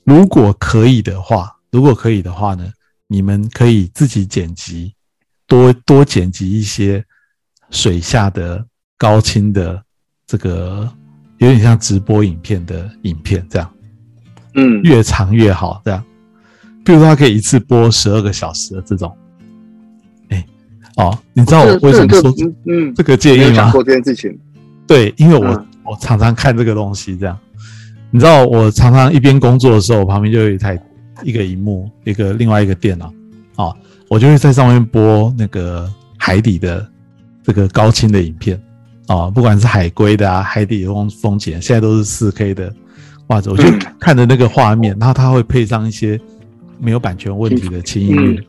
[0.05, 2.65] 如果可以的话，如果可以的话呢，
[3.07, 4.93] 你们可以自己剪辑，
[5.45, 7.03] 多多剪辑一些
[7.71, 8.65] 水下的
[8.97, 9.81] 高清的
[10.25, 10.89] 这个
[11.39, 13.73] 有点像直播影片的影片，这样，
[14.55, 15.81] 嗯，越长越好。
[15.83, 16.03] 这样，
[16.85, 19.15] 比如说他可以一次播十二个小时的这种，
[20.29, 20.45] 哎，
[20.95, 22.33] 哦，你知道我为什么说
[22.65, 23.55] 嗯这个建议吗？
[23.55, 24.39] 讲过这件事情，
[24.87, 25.65] 对，因为我、嗯。
[25.89, 27.39] 我常常看这个东西，这样，
[28.11, 30.77] 你知道我常常一边工作的时候，我旁边就有一台
[31.23, 33.05] 一个荧幕，一个另外一个电脑，
[33.55, 33.73] 啊、
[34.09, 36.85] 我就会在上面播那个海底的
[37.41, 38.61] 这个高清的影片，
[39.07, 42.69] 啊、不管是海龟的啊，海底的风风景，现在都是四 K 的，
[43.25, 46.19] 画质，我就嗯看着那个画面，然后它会配上一些
[46.81, 48.43] 没有版权问题的轻音乐，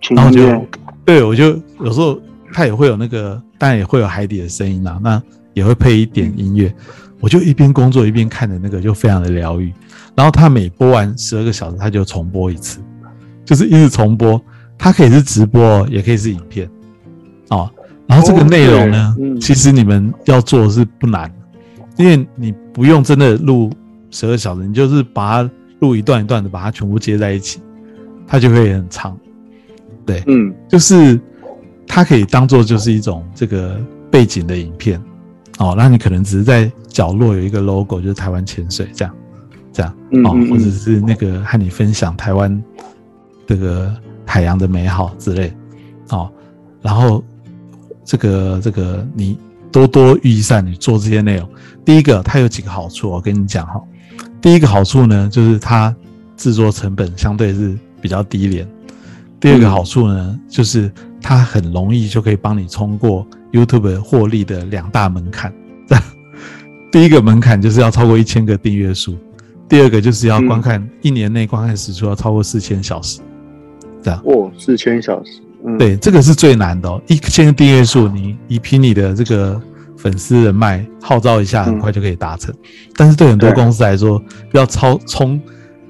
[0.00, 0.66] 请然后就
[1.04, 2.18] 对我就有时候
[2.54, 5.22] 它也会有那个，当然也会有海底的声音啦，那
[5.54, 6.72] 也会配一点音乐，
[7.20, 9.72] 我就一边工作一边看着那个，就非常的疗愈。
[10.14, 12.80] 然后他每播完十二个小时，他就重播一次，
[13.44, 14.40] 就是一直重播。
[14.82, 16.66] 它可以是直播，也可以是影片
[17.50, 17.70] 哦。
[18.06, 21.30] 然后这个内容呢，其实你们要做是不难，
[21.98, 23.70] 因为你不用真的录
[24.10, 27.60] 十二小时，你就是把它录一段一段的，把它全部接在一起，
[28.26, 29.14] 它就会很长。
[30.06, 31.20] 对，嗯就是
[31.86, 33.78] 它可以当做就是一种这个
[34.10, 34.98] 背景的影片，
[35.60, 39.14] 哦，那你可能只是在角落有一个 logo，就是台湾潜水这样，
[39.72, 39.94] 这样
[40.24, 42.64] 哦，或者是那个和你分享台湾
[43.46, 43.94] 这个
[44.24, 45.52] 海洋的美好之类，
[46.08, 46.32] 哦，
[46.80, 47.22] 然后
[48.06, 49.38] 这个这个你
[49.70, 51.46] 多多预算你做这些内容，
[51.84, 53.78] 第一个它有几个好处，我跟你讲哈，
[54.40, 55.94] 第一个好处呢就是它
[56.38, 58.66] 制作成本相对是比较低廉。
[59.38, 59.70] 第二个嗯。
[59.70, 65.52] 好处呢，就是它很容易就可以帮你通过 YouTube 获利的两大门槛。
[65.86, 66.04] 这样，
[66.90, 69.16] 第一个门槛就是要超过一千个订阅数，
[69.68, 73.20] 第二个就是要嗯观看、一年内观看时数要超过四千小时。
[74.02, 77.00] 这样，哦，四千小时，嗯，对，这个是最难的哦。
[77.06, 79.60] 一千个订阅数，你以凭你的这个
[79.98, 82.54] 粉丝人脉号召一下，很快就可以达成。
[82.96, 85.38] 但是对很多公司来说，要超从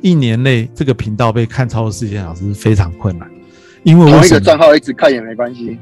[0.01, 3.31] 一年内这个频道被看超过四千小时是非常困难，
[3.85, 4.29] 因为我一？
[4.29, 5.79] 个账号一直看也没关系，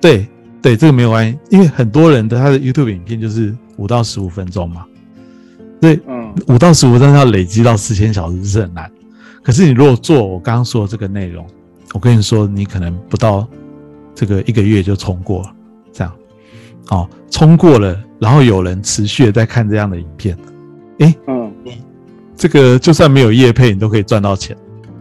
[0.00, 0.26] 对
[0.66, 4.84] 对，这个没有关系，因为很多人的他的 YouTube 影片就是五到十五分钟嘛，
[5.80, 8.90] 所以嗯五到十五分钟要累积到四千小时是很难。
[9.44, 11.46] 可是你如果做我刚刚说的这个内容，
[11.94, 13.46] 我跟你说，你可能不到
[14.12, 15.54] 这个一个月就冲过了，
[15.92, 16.12] 这样
[16.90, 20.36] 哦，冲过了，然后有人持续的在看这样的影片，
[21.28, 21.52] 嗯，
[22.36, 24.56] 这个就算没有业配，你都可以赚到钱。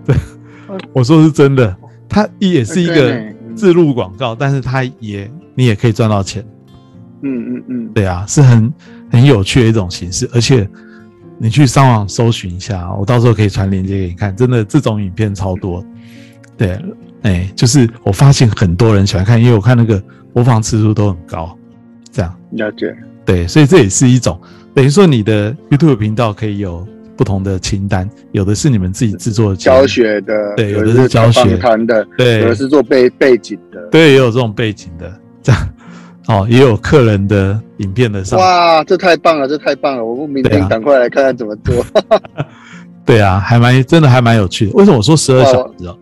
[0.05, 0.15] 对，
[0.93, 1.75] 我说是真的，
[2.07, 3.19] 它也是一个
[3.55, 6.45] 自录广告，但是它也你也可以赚到钱。
[7.23, 8.71] 嗯嗯嗯，对啊，是很
[9.11, 10.69] 很有趣的一种形式，而且
[11.39, 15.83] 你去上网搜寻一下，我到时候可以传链接给你看，真的这种影片超多。
[16.57, 16.79] 对，
[17.23, 20.01] 哎，就是我发现很多人喜欢看，因为我看那个
[20.33, 21.57] 播放次数都很高，
[22.11, 24.39] 这样了解，对，所以这也是一种
[24.73, 35.69] 等于说你的 YouTube 频道可以有不同的清单，有的是你们自己制作的教，学的，对有有的是教学访谈的，有的是做背背景的，对，也有这种背景的，这样
[36.27, 40.03] 哦，也有客人的影片的上哇，这太棒了，这太棒了！
[40.03, 41.85] 我们明天赶快来看看怎么做。
[43.05, 44.73] 对啊，还蛮真的还蛮有趣的。
[44.73, 45.95] 为什么我说十二小时哦？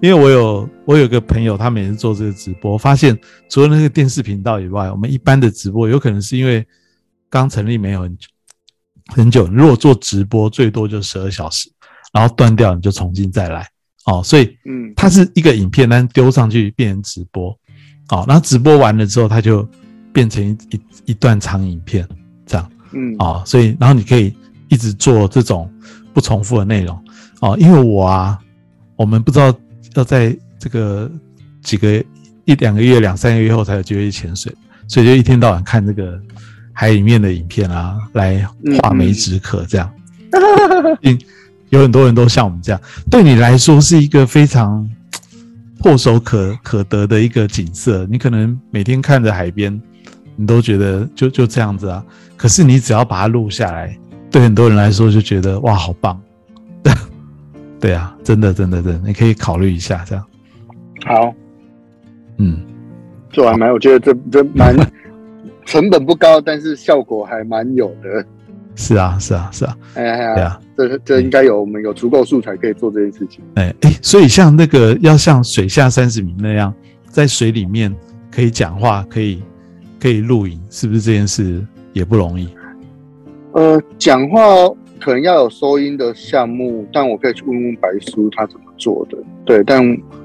[0.00, 3.16] 因为我有我有个朋友，他每次做这个直播，发现
[3.48, 6.66] 除了那个电视频道以外，我们一般的直播有可能是因为
[7.30, 8.26] 刚成立没有很久
[9.08, 11.70] 很久，如果做直播最多就十二小时，
[12.12, 13.66] 然后断掉你就重新再来
[14.06, 14.22] 哦。
[14.22, 17.50] 所以嗯它是一个影片，但是丢上去变成直播
[18.10, 18.24] 哦。
[18.28, 19.68] 然后直播完了之后，它就
[20.12, 22.06] 变成一一一段长影片
[22.46, 22.70] 这样。
[22.92, 24.34] 嗯，哦，所以然后你可以
[24.68, 25.70] 一直做这种
[26.12, 26.98] 不重复的内容
[27.40, 28.38] 哦，因为我啊，
[28.96, 29.54] 我们不知道
[29.94, 31.10] 要在这个
[31.62, 32.02] 几个
[32.44, 34.52] 一两个月、两三个月后才有机会去潜水，
[34.86, 36.20] 所以就一天到晚看这个
[36.80, 38.46] 海里面的影片啊，来
[38.80, 39.90] 画眉止渴这样。
[41.02, 41.18] 嗯，
[41.70, 44.88] 有很多人都像我们这样，对你来说是一个非常
[45.82, 48.06] 唾手可可得的一个景色。
[48.08, 49.76] 你可能每天看着海边，
[50.36, 52.00] 你都觉得就就这样子啊。
[52.36, 53.98] 可是你只要把它录下来，
[54.30, 56.16] 对很多人来说就觉得哇，好棒，
[57.80, 60.24] 对啊，真的真的真的，你可以考虑一下这样。
[61.04, 61.34] 好，
[62.36, 62.62] 嗯，
[63.32, 64.76] 做完蛮，我觉得这这蛮
[65.68, 68.24] 成本不高，但是效果还蛮有的。
[68.74, 73.44] 是啊，是啊，是啊，哎呀，对啊，这这应该有我们有足够素材可以做这件事情。
[73.56, 76.72] 哎哎，所以像那个要像水下三十米那样，
[77.10, 77.94] 在水里面
[78.30, 79.42] 可以讲话，可以
[80.00, 82.48] 可以录影，是不是这件事也不容易？
[83.52, 84.40] 呃，讲话
[84.98, 89.18] 可能要有收音的项目，但我可以去问问白叔他怎么做的。
[89.44, 89.84] 对，但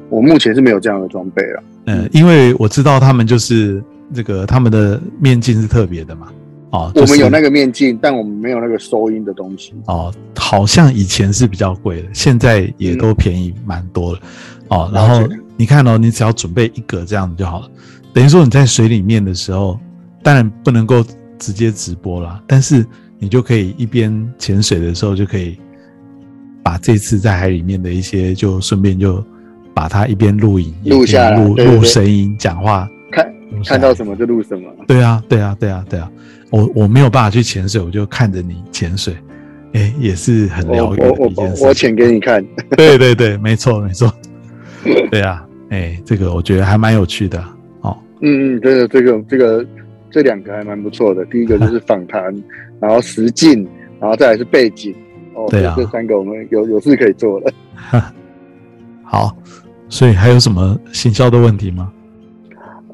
[0.09, 1.63] 我目前是没有这样的装备了。
[1.87, 6.27] 嗯，因为我知道他们就是这个他们的面镜是特别的嘛。
[6.71, 9.73] 哦，我们有那个面镜，但我们没有那个收音的东西。
[9.85, 14.19] 哦，好像以前是比较贵的，现在也都便宜蛮多了。
[14.69, 17.69] 哦，然后你看哦，你只要准备一个这样子就好了。
[18.11, 19.79] 等于说你在水里面的时候，
[20.23, 21.05] 当然不能够
[21.37, 22.83] 直接直播啦，但是
[23.19, 25.59] 你就可以一边潜水的时候就可以
[26.63, 29.23] 把这次在海里面的一些，就顺便就
[29.75, 32.89] 把它一边录影录下来，录录声音讲话，
[33.55, 34.69] 看看到什么就录什么。
[34.87, 36.09] 对啊，对啊，对啊，对啊。
[36.49, 39.15] 我我没有办法去潜水，我就看着你潜水，
[39.73, 41.65] 哎，也是很疗愈的一件事。
[41.65, 42.45] 我潜给你看。
[42.77, 44.11] 对对对， 没错没错。
[45.09, 47.43] 对啊，哎，这个我觉得还蛮有趣的。
[47.81, 49.65] 哦，嗯嗯，真的这个这个
[50.11, 51.25] 这两个还蛮不错的。
[51.25, 52.23] 第一个就是访谈，
[52.79, 53.67] 然后实境，
[53.99, 54.93] 然后再来是背景。
[55.33, 57.51] 哦，对啊，这三个我们有有事可以做了。
[59.03, 59.35] 好，
[59.89, 61.91] 所以还有什么行销的问题吗？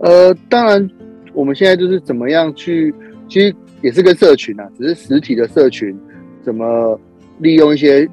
[0.01, 0.89] 呃，当然，
[1.33, 2.93] 我们现在就是怎么样去。
[3.27, 5.95] 其实也是跟社群啊，只是实体的社群
[6.41, 6.99] 怎么
[7.37, 8.09] 利用一些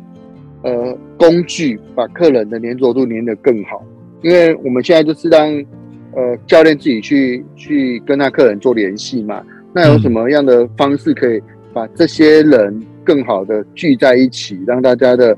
[0.62, 3.82] 呃工具，把客人的粘着度粘得更好。
[4.20, 5.48] 因为我们现在就是让
[6.12, 9.42] 呃教练自己去去跟他客人做联系嘛。
[9.72, 11.40] 那有什么样的方式可以
[11.72, 15.34] 把这些人更好的聚在一起，让大家的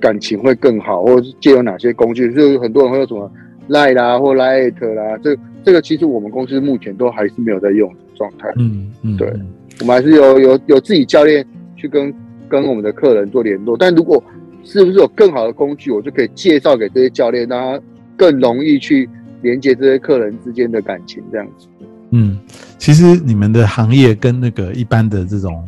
[0.00, 2.32] 感情会更好，或者是借有哪些工具？
[2.32, 3.30] 就很多人会有什么
[3.68, 7.96] Line 啦或 Lite 啦，这这个其实我们公司目前都还是没有在用的。
[8.14, 9.32] 状态，嗯嗯，对，
[9.80, 11.44] 我们还是有有有自己教练
[11.74, 12.14] 去跟
[12.46, 14.22] 跟我们的客人做联络，但如果
[14.62, 17.82] 是不是有更好的工具，我就可以介绍给这些教练，让他
[18.16, 19.08] 更容易去
[19.40, 21.66] 连接这些客人之间的感情，这样子。
[22.10, 22.38] 嗯，
[22.78, 25.66] 其实你们的行业跟那个一般的这种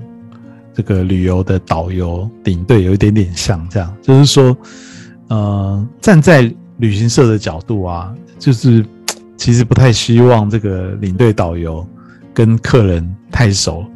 [0.72, 4.56] 这个旅游的导游领队有一点点像，这样就是说，
[5.28, 6.48] 呃，站在
[6.78, 8.84] 旅行社的角度啊，就是
[9.36, 11.86] 其实不太希望这个领队导游。
[12.36, 13.86] 跟客人太熟，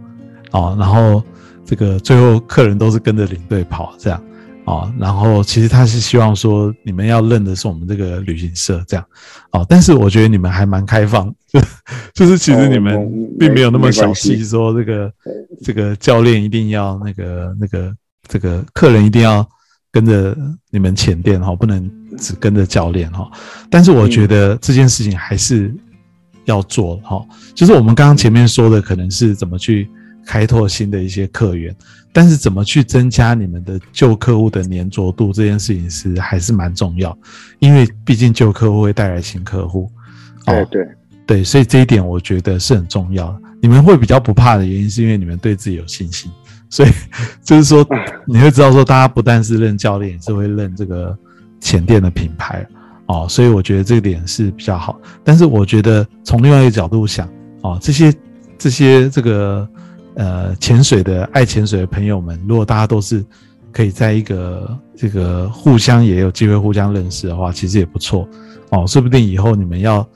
[0.53, 1.21] 哦，然后
[1.65, 4.25] 这个最后客人都是跟着领队跑这样，
[4.65, 9.05] 哦，然后其实他是希望说你们要认的是我们这个旅行社这样，
[9.51, 11.61] 哦，但是我觉得你们还蛮开放，就
[12.15, 13.11] 就是其实你们
[13.41, 15.13] 并没有那么小气，说这个
[15.65, 17.93] 这个教练一定要那个那个
[18.29, 19.45] 这个客人一定要
[19.93, 20.37] 跟着
[20.71, 23.31] 你们前店哈，不能只跟着教练哈，
[23.71, 25.75] 但是我觉得这件事情还是。
[26.45, 27.23] 要做哈，
[27.55, 29.87] 就是我们刚刚前面说的，可能是怎么去
[30.25, 31.77] 开拓新的一些客源，
[32.11, 37.15] 但是怎么去增加你们的旧客户的粘着度，这件事情是还是蛮重要，
[37.59, 39.93] 因为毕竟旧客户会带来新客户。
[40.47, 40.89] 对对
[41.27, 43.41] 对，所以这一点我觉得是很重要的。
[43.61, 46.31] 你们会比较不怕的原因，是因为你们对自己有信心，
[46.71, 46.91] 所以
[47.43, 47.87] 就是说
[48.27, 51.17] 你会知道说，大家不但是认教练，也是会认这个
[51.61, 52.67] 前店的品牌。
[53.07, 57.27] 哦，所以我觉得这个点是比较好，但是我觉得从另外一个角度想，
[57.63, 58.15] 哦，这些
[58.59, 59.67] 这些这个
[60.17, 63.25] 呃潜水的爱潜水的朋友们，如果大家都是
[63.73, 68.29] 可以在一个这个互相也有机会互相认识的话，其实也不错
[68.73, 70.07] 哦，说不定以后你们要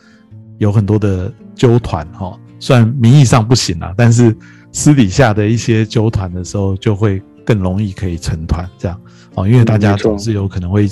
[0.59, 4.37] 有很多的纠团哈，虽然名义上不行啊，但是
[4.73, 9.01] 私底下的一些纠团的时候，就会更容易可以成团这样
[9.35, 10.89] 哦，因为大家总是有可能会。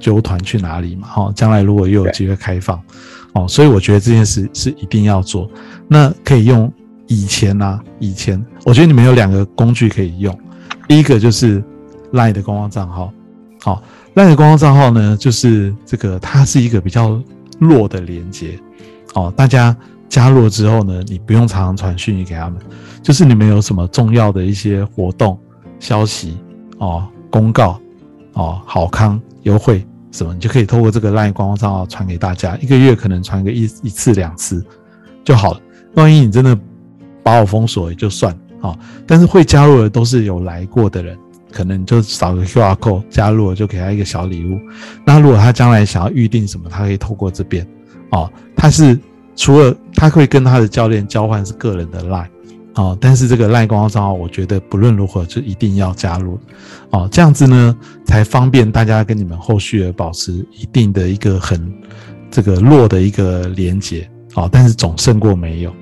[0.00, 1.08] 纠团去哪里嘛？
[1.08, 2.80] 哈，将来如果又有机会开放，
[3.32, 5.50] 哦，所以我觉得这件事是一定要做。
[5.88, 6.72] 那可以用
[7.08, 7.80] 以前呢？
[7.98, 10.32] 以前我觉得你们有两个工具可以用。
[10.86, 11.60] 第一个就是
[12.12, 13.12] Line 的官方账号，
[13.60, 13.82] 好
[14.14, 17.20] ，Line 的官方账号呢，就是这个它是一个比较
[17.58, 18.56] 弱的连接，
[19.14, 19.76] 哦，大家
[20.18, 22.60] 加入之后呢，你不用常常传讯息给他们，
[23.04, 25.38] 就是你们有什么重要的一些活动
[25.78, 26.36] 消息
[26.78, 27.80] 哦，公告
[28.32, 29.20] 哦，好康。
[29.44, 34.62] 优惠什么，你就可以透过这个 LINE 官方账号传给大家，一个月可能传个一一次两次
[35.24, 35.60] 就好了。
[35.94, 36.58] 万一你真的
[37.22, 41.16] 把我封锁也就算啊，但是会加入的都是有来过的人，
[41.52, 44.58] 可能就扫个 QR code 加入了，就给他一个小礼物。
[45.06, 47.64] 那如果他将来想要预定什么，他可以透过这边
[48.10, 48.28] 哦。
[48.56, 48.98] 他是
[49.38, 52.26] 除了他会跟他的教练交换是个人的 LINE，
[52.74, 56.36] 哦，但是这个赖公账号，我觉得不论如何就一定要加入。
[56.90, 61.72] 哦，这样子呢才方便大家跟你们后续的保持一定的一个很
[62.32, 65.72] 这个弱的一个连接哦，但是总胜过没有。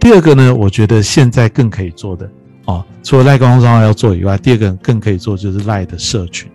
[0.00, 2.30] 第二个呢，我觉得现在更可以做的
[2.64, 6.50] 哦，除了赖公账号要做以外，第二个更可以做就是赖的社群。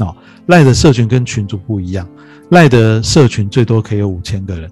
[0.00, 0.14] 哦，
[0.46, 2.06] 赖的社群跟群主不一样，
[2.50, 4.70] 赖的社群最多可以有五千个人。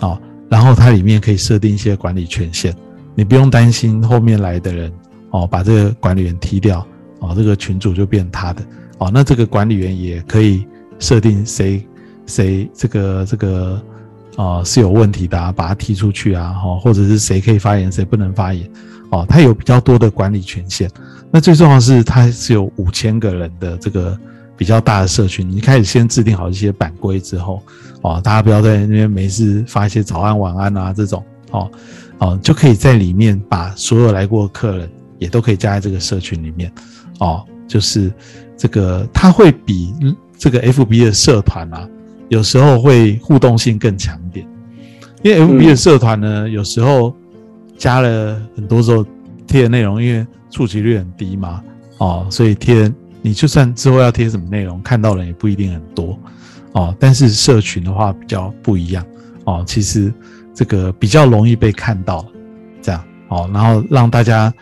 [0.00, 0.20] 哦。
[0.48, 2.74] 然后它里面可以设定一些管理权限，
[3.14, 4.92] 你不用担心后面来的人
[5.30, 6.84] 哦，把这个管理员踢掉
[7.20, 8.62] 哦，这个群主就变他的
[8.98, 9.10] 哦。
[9.14, 10.66] 那这个管理员也可以
[10.98, 11.86] 设定谁
[12.26, 13.80] 谁这个这个
[14.36, 18.68] 啊是有问题的，啊把他踢出去啊，哦，或者是谁可以发言，谁不能发言
[19.10, 19.24] 哦。
[19.28, 20.90] 他有比较多的管理权限。
[21.30, 24.18] 那最重要是他是有五千个人的这个
[24.60, 27.62] 比较大的社群，你开始先制定好一些版规之后。
[28.02, 31.70] 哦，大家不要在那边没事发一些早安晚安啊这种，哦
[32.18, 36.70] 哦，就可以在里面把所有来过的客人也都可以加在这个社群里面，
[37.20, 38.12] 哦，就是
[38.54, 39.94] 这个它会比
[40.36, 41.88] 这个 FB 的社团啊，
[42.28, 44.46] 有时候会互动性更强一点，
[45.22, 47.14] 因为 FB 的社团呢，有时候
[47.78, 49.04] 加了很多时候
[49.46, 51.62] 贴的内容，因为触及率很低嘛，
[51.96, 52.90] 哦，所以贴
[53.22, 56.18] 你就算之后要贴什么内容，看到人也不一定很多。
[56.72, 59.04] 哦，但是社群的话比较不一样
[59.44, 60.12] 哦，其实
[60.54, 62.24] 这个比较容易被看到，
[62.80, 64.54] 这样哦，然后让大家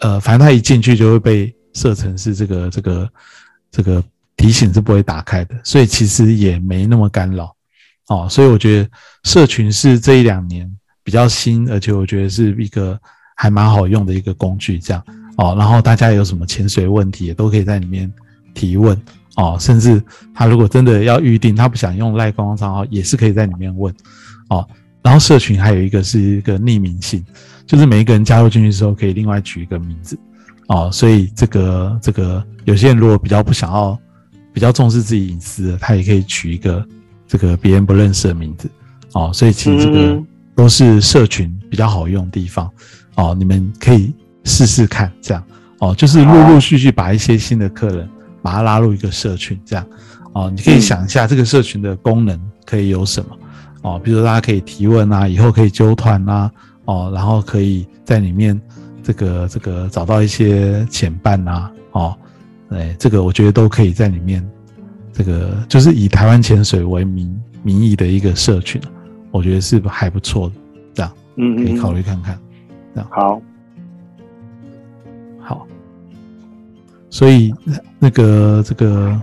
[0.00, 3.08] 呃，反正他一进去就会被设成是这个这个
[3.70, 4.02] 这个
[4.36, 7.54] 提醒是不会打开的，所以其实也没那么干扰
[8.08, 8.90] 哦，所以我觉得
[9.22, 10.68] 社群是这一两年
[11.04, 12.98] 比较新，而且我觉得是一个
[13.36, 15.04] 还蛮好用的一个工具，这样
[15.36, 18.12] 哦，然后大家有什么潜水问题也都可以在里面
[18.54, 19.00] 提问。
[19.36, 20.02] 哦，甚至
[20.34, 23.94] 他如果真的要预定，他不想用赖官方账号，也是可以在里面问。
[24.48, 24.68] 哦，
[25.02, 27.24] 然后社群还有一个是一个匿名性，
[27.66, 30.18] 就是每一个人加入进去之后，可以另外取一个名字。
[30.68, 33.98] 哦，所以这个这个有些人如果比较不想要，
[34.52, 36.86] 比较重视自己隐私，他也可以取一个
[37.26, 38.70] 这个别人不认识的名字。
[39.14, 40.22] 哦，所以其实这个
[40.54, 42.70] 都是社群比较好用的地方。
[43.14, 44.14] 哦，你们可以
[44.44, 45.42] 试试看，这样
[45.78, 48.08] 哦，就是陆陆续续把一些新的客人。
[48.44, 49.86] 把他拉入一个社群，这样，
[50.32, 52.36] 哦，你可以想一下这个社群的功能
[52.66, 53.38] 可以有什么，
[53.82, 56.50] 哦，比如说大家可以提问啊，以后可以揪团啊，
[56.86, 58.60] 哦，然后可以在里面
[59.00, 62.18] 这个这个找到一些潜伴啊，哦，
[62.70, 64.44] 哎，这个我觉得都可以在里面，
[65.12, 68.82] 这个就是以台湾潜水为名名义的一个社群，
[69.30, 70.54] 我觉得是还不错的，
[70.94, 72.36] 这样，嗯，可以考虑看看，
[72.92, 73.40] 这样好。
[77.12, 77.52] 所以
[77.98, 79.14] 那个这个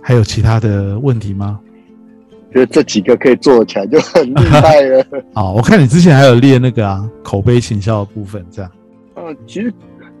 [0.00, 1.58] 还有其他的问题吗？
[2.52, 5.04] 觉得这几个可以做起来就很厉害了。
[5.34, 8.70] 啊，我看你之前还有列那个啊口碑行销的部分，这样。
[9.14, 9.72] 呃，其实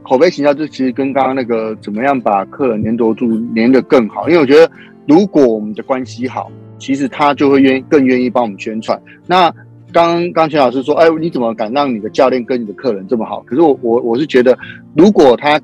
[0.02, 4.68] 口碑行销就其实跟刚刚那个怎么样把客人粘多住粘得更好，因为我觉得
[5.06, 9.00] 如果我们的关系好，其实他就会愿更愿意帮我们宣传。
[9.28, 9.52] 那
[9.92, 13.40] 刚刚钱老师说，哎，你怎么敢让你的教练跟你的客人这么好？
[13.46, 14.58] 可是我我我是觉得，
[14.94, 15.60] 如果他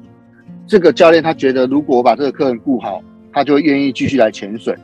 [0.67, 3.01] 这个教练他觉得，如果我把这个客人顾好，
[3.33, 4.75] 他就会愿意继续来潜水，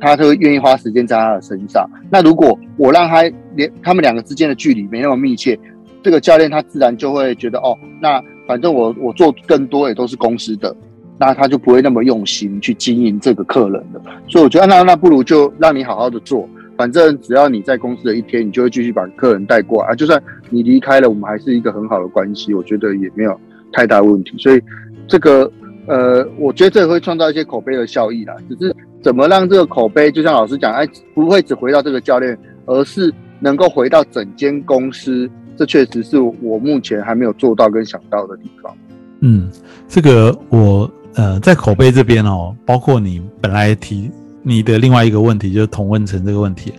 [0.00, 1.88] 他就会愿意花时间在他的身上。
[2.10, 3.22] 那如果我让他
[3.54, 5.58] 连他们两个之间的距离没那么密切，
[6.02, 10.74] 这个教练他自然就会觉得，哦，那反正我我做更多也都是公司的，
[11.18, 14.00] 那他就不会那么用心去经营这个客人了。
[14.28, 19.94] 所以我觉得，那那不如就让你好好的做，反正只要你在公司的一天，你就会继续把客人带过来。
[19.94, 23.38] 就算你离开了，我们还是一个很好的关系，我觉得也没有
[23.70, 24.32] 太大问题。
[24.38, 24.62] 所以。
[25.06, 25.50] 这个
[25.86, 28.34] 呃，我觉得这会创造一些口碑的效益啦。
[28.48, 32.36] 只是怎么让这个口碑，就像老师讲，哎，不会只回到这个教练，
[32.66, 35.30] 而是能够回到整间公司。
[35.56, 38.76] 这确实是我目前还没有做到跟想到的地方。
[39.20, 39.50] 嗯，
[39.88, 44.10] 这个我呃，在口碑这边哦，包括你本来提
[44.42, 46.74] 你的另外一个问题，就是同问成这个问题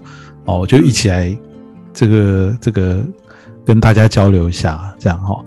[0.46, 1.36] 哦，我就一起来
[1.92, 3.04] 这个这个
[3.66, 5.44] 跟大家交流一下，这样哈。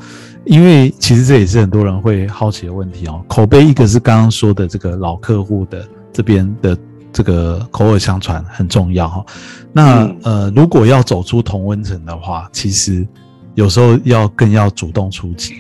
[0.50, 3.24] 因为其实这也是很多人会好奇的问题哦。
[3.28, 6.76] 口碑一个是刚刚说的这个老客户的这边的
[7.12, 9.24] 这个口耳相传很重要哈。
[9.72, 13.06] 那呃，如果要走出同温层的话，其实
[13.54, 15.54] 有时候要更要主动出击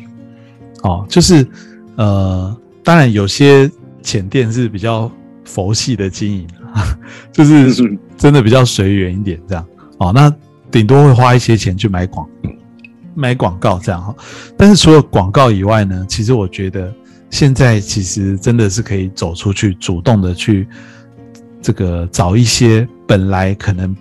[0.82, 1.06] 哦。
[1.08, 1.46] 就是
[1.94, 3.70] 呃，当然有些
[4.02, 5.08] 浅店是比较
[5.44, 6.48] 佛系的经营，
[7.30, 9.64] 就是真的比较随缘一点这样
[9.98, 10.10] 哦。
[10.12, 10.34] 那
[10.68, 12.28] 顶多会花一些钱去买广。
[13.14, 14.14] 买广告这样哈，
[14.56, 16.92] 但是除了广告以外呢，其实我觉得
[17.30, 20.66] 现在其实真的是可以走出去，主动的去
[21.60, 23.94] 这个找一些本来可能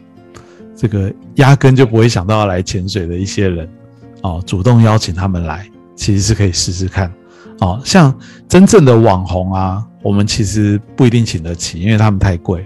[0.75, 3.69] 这个压根就不会想到要来潜水的一些人
[4.21, 7.11] 哦，主动邀请他们来，其实是可以试试看。
[7.59, 12.65] 哦，像真正的网红啊，我们其实不一定请得起，因为他们太贵。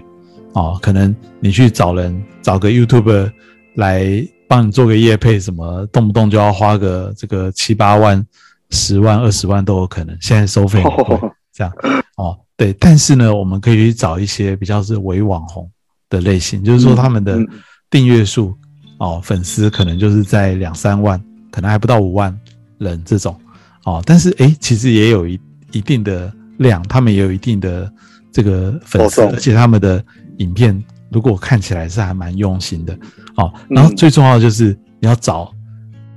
[0.52, 3.32] 哦，可能你去找人，找个 YouTuber
[3.74, 8.24] 来帮你做个业配，什么动不动就要花个这个七八万、
[8.70, 10.16] 十万、二十万都有可能。
[10.20, 10.82] 现在收费
[11.52, 11.72] 这样
[12.16, 12.72] 哦，对。
[12.74, 15.70] 但是呢，我们可以去找一些比较是伪网红
[16.10, 17.38] 的类型，就是说他们的
[17.90, 18.54] 订阅数
[18.98, 22.36] 哦，粉丝可能就是在两三万，可能还不到五万
[22.78, 23.38] 人这种。
[23.84, 25.40] 哦，但是诶，其实也有一
[25.72, 27.92] 一定的量，他们也有一定的
[28.32, 30.02] 这个粉丝，而且他们的
[30.38, 30.82] 影片
[31.14, 32.92] 如果看起来是还蛮用心的，
[33.36, 35.50] 哦，然后最重要的就是你要找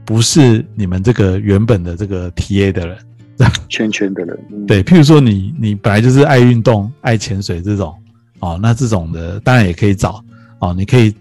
[0.03, 2.97] 不是你们这个原本的这个 T A 的人，
[3.69, 7.93] 圈圈的人，对，譬如说你你本来就是爱运动、爱潜水这种，
[8.39, 10.23] 哦，那这种的当然也可以找，
[10.59, 11.13] 哦，你可以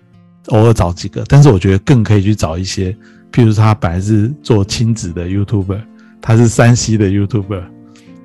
[0.46, 2.90] 偶尔找几个，但是我觉得更可以去找一些，
[3.30, 5.80] 譬如他本来是做亲子的 YouTuber。
[6.18, 7.62] 他是山西的 YouTuber，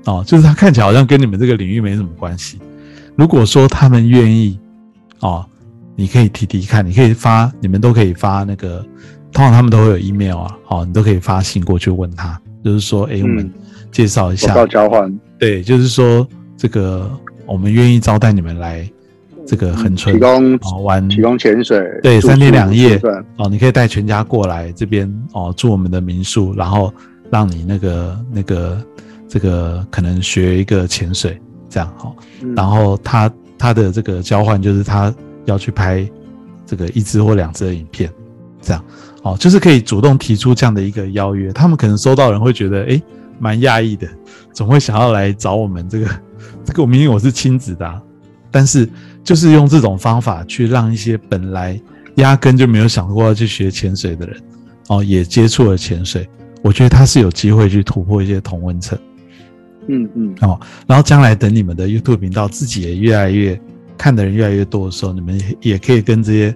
[0.05, 2.57] 哦，就是他看起来好像跟你们这个领域没什么关系。
[3.15, 4.57] 如果说他们愿意，
[5.21, 5.45] 哦，
[5.95, 8.85] 你可以提提看，你可以发，你们都可以发那个，
[9.31, 13.51] 通常他们都会有 email 啊，哦，你都可以发信过去问他，就是说，哎，我们
[13.91, 17.09] 介绍一下，交换，对，就是说这个
[17.45, 18.89] 我们愿意招待你们来
[19.45, 22.99] 这个横村提供玩，提供潜水，对，三天两夜，
[23.37, 26.93] 哦，你可以带全家过来这边哦，住我们的民宿，然后。
[27.31, 28.85] 让你那个那个
[29.25, 32.13] 这个可能学一个潜水这样好，
[32.53, 33.31] 然后他
[33.61, 35.13] 他的这个交换就是他
[35.45, 36.09] 要去拍
[36.65, 38.11] 这个一支或两支的影片，
[38.59, 38.83] 这样
[39.21, 42.99] 哦，就是可以主动提出这样的一个邀约，他们可能收到人会觉得哎
[43.39, 44.07] 蛮讶异的，
[44.51, 46.07] 总会想要来找我们这个
[46.65, 48.01] 这个，我明明我是亲子的，
[48.49, 48.89] 但是
[49.23, 51.79] 就是用这种方法去让一些本来
[52.15, 54.41] 压根就没有想过要去学潜水的人
[54.87, 56.27] 哦，也接触了潜水。
[56.63, 58.97] 我觉得他是有机会去突破一些同温层，
[59.91, 63.59] 嗯嗯，哦，然后将来等你们的 YouTube 频道自己也越来越
[63.97, 66.55] 看的人越来越多的时候，你们也可以跟这些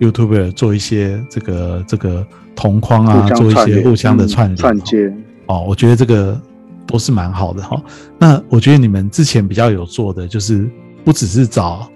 [0.00, 5.12] YouTuber 做一些这个这个同框啊，做一些互相的串联串接，
[5.46, 6.40] 哦，我觉得这个
[6.86, 7.82] 都是蛮好的哈。
[8.18, 10.68] 那我觉得你们之前比较有做的就是
[11.04, 11.90] 不只是找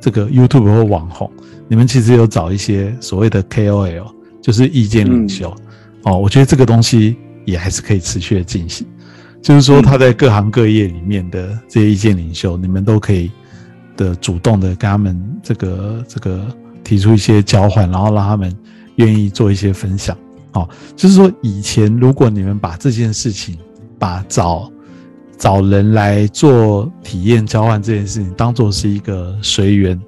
[0.00, 1.30] 这个 YouTube 或网红，
[1.68, 4.06] 你们其实有找一些所谓的 KOL，
[4.40, 5.54] 就是意见领袖。
[6.04, 8.86] 哦，我觉得这个东西也还是可以持续的进行，
[9.42, 13.30] 就是说他在各行各业里面的这些意见领袖，你们都可以
[13.96, 16.46] 的主动的跟他们这个这个
[16.84, 18.54] 提出一些交换，然后让他们
[18.96, 20.16] 愿意做一些分享。
[20.52, 23.56] 哦，就是说以前如果你们把这件事情，
[23.98, 24.70] 把找
[25.38, 30.00] 找人来做体验交换这件事情当做是一个随缘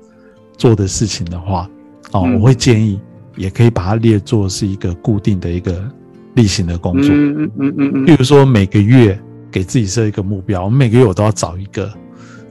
[0.59, 1.69] 做的事情的话，
[2.13, 3.01] 哦，我会建议。
[3.35, 5.83] 也可以把它列作是一个固定的一个
[6.35, 9.19] 例行的工作，嗯嗯嗯嗯，比如说每个月
[9.51, 11.93] 给自己设一个目标，我每个月我都要找一个，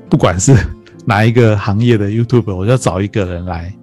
[0.09, 0.55] 不管是
[1.05, 3.73] 哪一个行业的 YouTube，我就要找一个人来，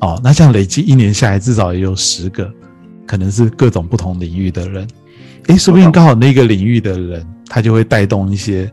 [0.00, 2.50] 哦，那这样累积一年下来，至少也有十个，
[3.06, 4.86] 可能是各种不同领域的人，
[5.48, 8.70] 诶，说不定刚好那个领域的人，他就会带动一些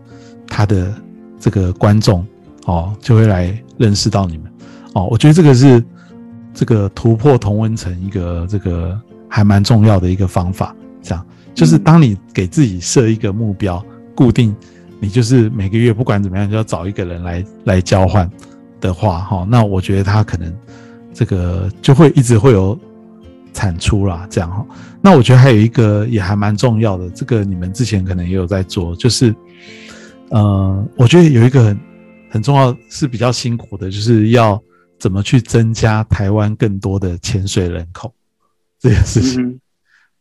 [0.48, 0.94] 他的
[1.40, 2.26] 这个观众，
[2.66, 4.52] 哦，就会来认识到你们，
[4.94, 5.84] 哦，我觉得这个是。
[6.60, 13.84] 这个突破同温层一个这个还蛮重要的一个方法，这样就是当你给自己设一个目标，
[14.16, 14.56] 固定
[15.00, 18.30] 你就是每个月不管怎么样就要找一个人来来交换
[18.80, 20.54] 的话，哈，那我觉得他可能
[21.14, 22.78] 这个就会一直会有
[23.54, 24.66] 产出啦，这样哈。
[25.02, 29.36] 那我觉得还有一个也还蛮重要的，这个你们之前可能也有在做，就是
[30.30, 31.80] 呃，我觉得有一个很
[32.32, 34.62] 很重要是比较辛苦的，就是要。
[35.00, 38.12] 怎么去增加台湾更多的潜水人口
[38.80, 39.60] 这件事情？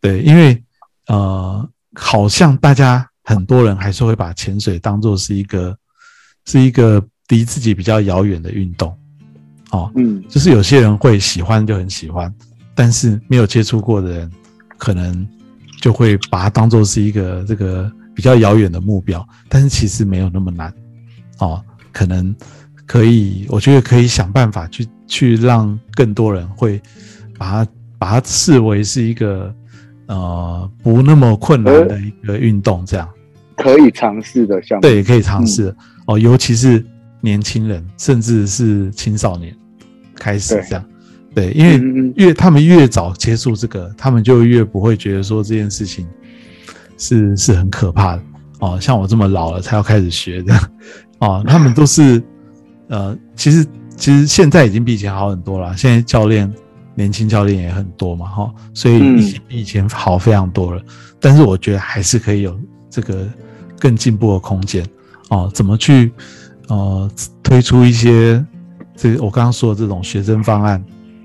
[0.00, 0.62] 对，因为
[1.06, 5.76] 呃，好像大家很多人还是会把潜水当做是一个
[6.46, 8.96] 是一个离自己比较遥远的运动，
[9.70, 12.32] 哦，嗯，就是有些人会喜欢就很喜欢，
[12.74, 14.32] 但是没有接触过的人，
[14.78, 15.26] 可能
[15.80, 20.72] 就会把它当做是一个这个比较遥远的目标，但是其实没有那么难，
[21.38, 22.34] 哦，可能。
[22.88, 26.80] 可以，我觉得可以想办法去去让更多人会
[27.36, 29.54] 把它把它视为是一个
[30.06, 33.08] 呃不那么困难的一个运动，这样
[33.56, 34.82] 可以尝试的项目。
[34.82, 35.74] 对，可以尝试
[36.06, 36.84] 哦，尤其是
[37.20, 39.54] 年轻人，甚至是青少年
[40.14, 40.84] 开始这样。
[41.34, 46.06] 对，因为越他们越早接触这个，他们就越不会觉得说这件事情
[46.98, 48.22] 是是很可怕的
[48.60, 48.78] 哦。
[48.80, 50.54] 像我这么老了才要开始学的
[51.20, 52.22] 哦，他们都是。
[52.88, 53.66] 呃，其实
[53.96, 55.76] 其实现在已经比以前好很多了。
[55.76, 56.48] 现在教练
[56.96, 58.98] 年轻教练也很多嘛，哈，所以
[59.46, 60.82] 比以前好非常多了。
[61.20, 62.58] 但是我觉得还是可以有
[62.90, 63.28] 这个
[63.78, 64.84] 更进步的空间
[65.28, 65.50] 哦。
[65.54, 66.10] 怎么去
[66.68, 67.08] 呃
[67.42, 68.44] 推出一些
[68.96, 70.82] 这我刚刚说的这种学生方案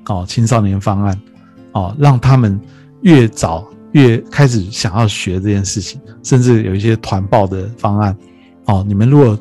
[0.07, 1.19] 哦，青少年方案
[1.71, 2.59] 哦，让他们
[3.01, 8.15] 越早越开始想要学这件事情，甚至有一些团报的方案
[8.65, 8.83] 哦。
[8.85, 9.39] 你们如果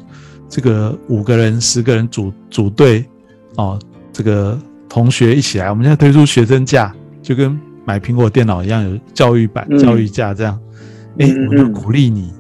[0.49, 3.05] 这个五个人、十个人组组队
[3.57, 3.79] 哦，
[4.13, 4.59] 这个
[4.91, 10.61] 同学一起来，我们现在推出学生价，就跟买苹果电脑一样，有教育版、嗯教育价这样。
[11.19, 12.33] 哎、我就嗯鼓励你，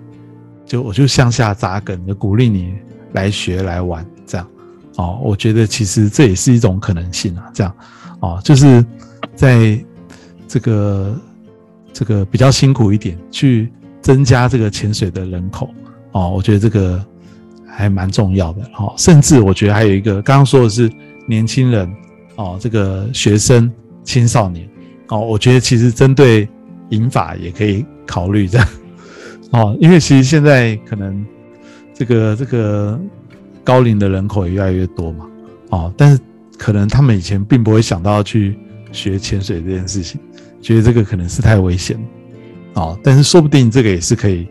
[0.66, 2.74] 就我就向下扎根，就鼓励你
[3.12, 4.46] 来学来玩这样。
[4.96, 7.74] 哦，我觉得其实这也是一种可能性啊，这样
[8.20, 8.84] 哦，就是
[9.34, 9.78] 在
[10.48, 11.16] 这个
[11.92, 13.72] 这个比较辛苦一点，去
[14.02, 15.70] 增加这个潜水的人口
[16.12, 17.04] 哦，我觉得这个
[17.66, 18.92] 还蛮重要的哦。
[18.96, 20.90] 甚至我觉得还有一个，刚刚说的是
[21.28, 21.88] 年轻人
[22.40, 23.70] 哦，这个学生、
[24.02, 24.66] 青少年
[25.08, 26.48] 哦，我觉得其实针对
[26.88, 28.66] 银法也可以考虑这样。
[29.50, 31.22] 哦，因为其实现在可能
[31.92, 32.98] 这个这个
[33.62, 35.26] 高龄的人口也越来越多嘛，
[35.68, 36.18] 哦，但是
[36.56, 38.58] 可能他们以前并不会想到去
[38.90, 40.18] 学潜水这件事情，
[40.62, 41.98] 觉得这个可能是太危险，
[42.72, 44.48] 哦，但是说不定这个也是可以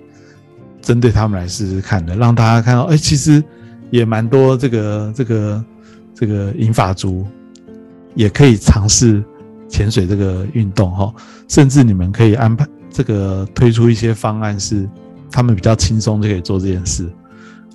[0.79, 3.43] 针对他们来试试看的，让大家看到，哎，其实
[3.89, 5.65] 也蛮多这个这个
[6.13, 7.25] 这个银发族
[8.15, 9.23] 也可以尝试
[9.67, 11.13] 潜水这个运动哈、
[11.47, 14.89] 甚至你们可以安排这个推出一些方案，是
[15.31, 17.07] 他们比较轻松就可以做这件事。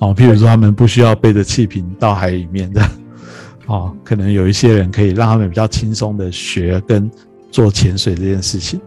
[0.00, 2.90] 哦，譬如说他们不需要背着气瓶到海里面这样，
[3.66, 7.08] 哦，可能有一些人可以让他们比较轻松的学跟
[7.50, 8.80] 做潜水这件事情。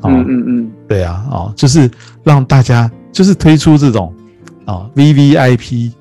[0.00, 1.90] 哦，嗯嗯嗯，对啊，哦，就是
[2.22, 4.12] 让大家就是推出这种
[4.64, 5.92] 啊、V V I P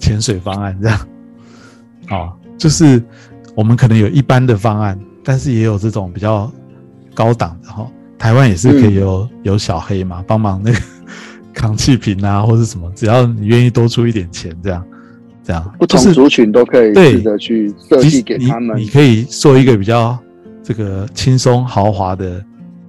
[0.00, 1.08] 潜水方案这样，
[2.10, 3.00] 哦，就是
[3.58, 6.48] 我们可能有一般的方案，但是也有这种比较
[7.12, 10.78] 高档的哈、台湾也是可以有、有小黑嘛，帮忙那个
[11.52, 14.84] 扛气瓶啊，或者什么，只要你愿意多出一点钱，这样
[15.42, 18.82] 这样，不同就是族群都可以对试着去设计给他们你。
[18.82, 20.16] 你可以做一个比较
[20.62, 22.40] 这个轻松豪华的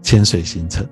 [0.04, 0.86] 潜水行程，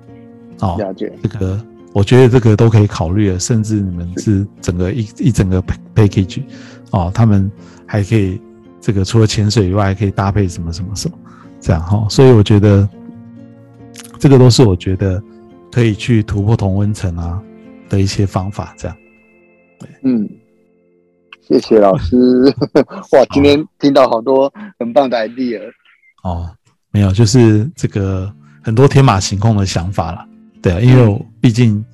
[0.58, 1.56] 哦，了解，这个
[1.92, 5.62] 我觉得这个都可以考虑了，甚至你们是整个一一整个
[5.94, 6.42] package
[6.90, 7.48] 哦，他们
[7.86, 8.40] 还可以
[8.80, 11.18] 这个除了潜水以外，还可以搭配什么什么什么
[11.60, 12.88] 这样哈、哦，所以我觉得
[14.18, 15.22] 这个都是我觉得
[15.70, 17.42] 可以去突破同温层啊
[17.88, 18.96] 的一些方法，这样
[20.02, 20.28] 嗯，
[21.40, 22.16] 谢谢老师。
[23.12, 25.60] 哇，今天听到好多很棒的 idea。
[26.24, 26.50] 哦，
[26.90, 30.26] 没有，就是这个很多天马行空的想法啦。
[30.60, 31.84] 对啊，因为我毕竟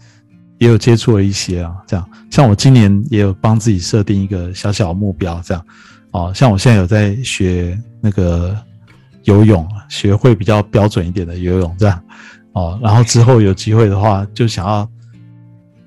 [0.59, 5.67] 也有接触了一些啊，这样，像我今年也有帮自己设定一个小小目标，这样，
[6.15, 8.57] 哦，像我现在有在学那个
[9.25, 12.01] 游泳，学会比较标准一点的游泳，这样，
[12.53, 14.89] 哦，然后之后有机会的话，就想要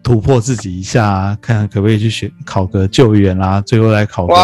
[0.03, 4.35] 突破自己一下啊，看看可不可以去学考个救援啦、最后来考个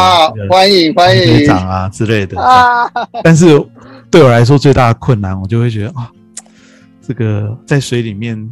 [0.49, 2.89] 欢迎欢迎队长啊之类的，啊！
[3.21, 3.47] 但是
[4.09, 6.09] 对我来说最大的困难，我就会觉得啊，
[7.01, 8.49] 这个在水里面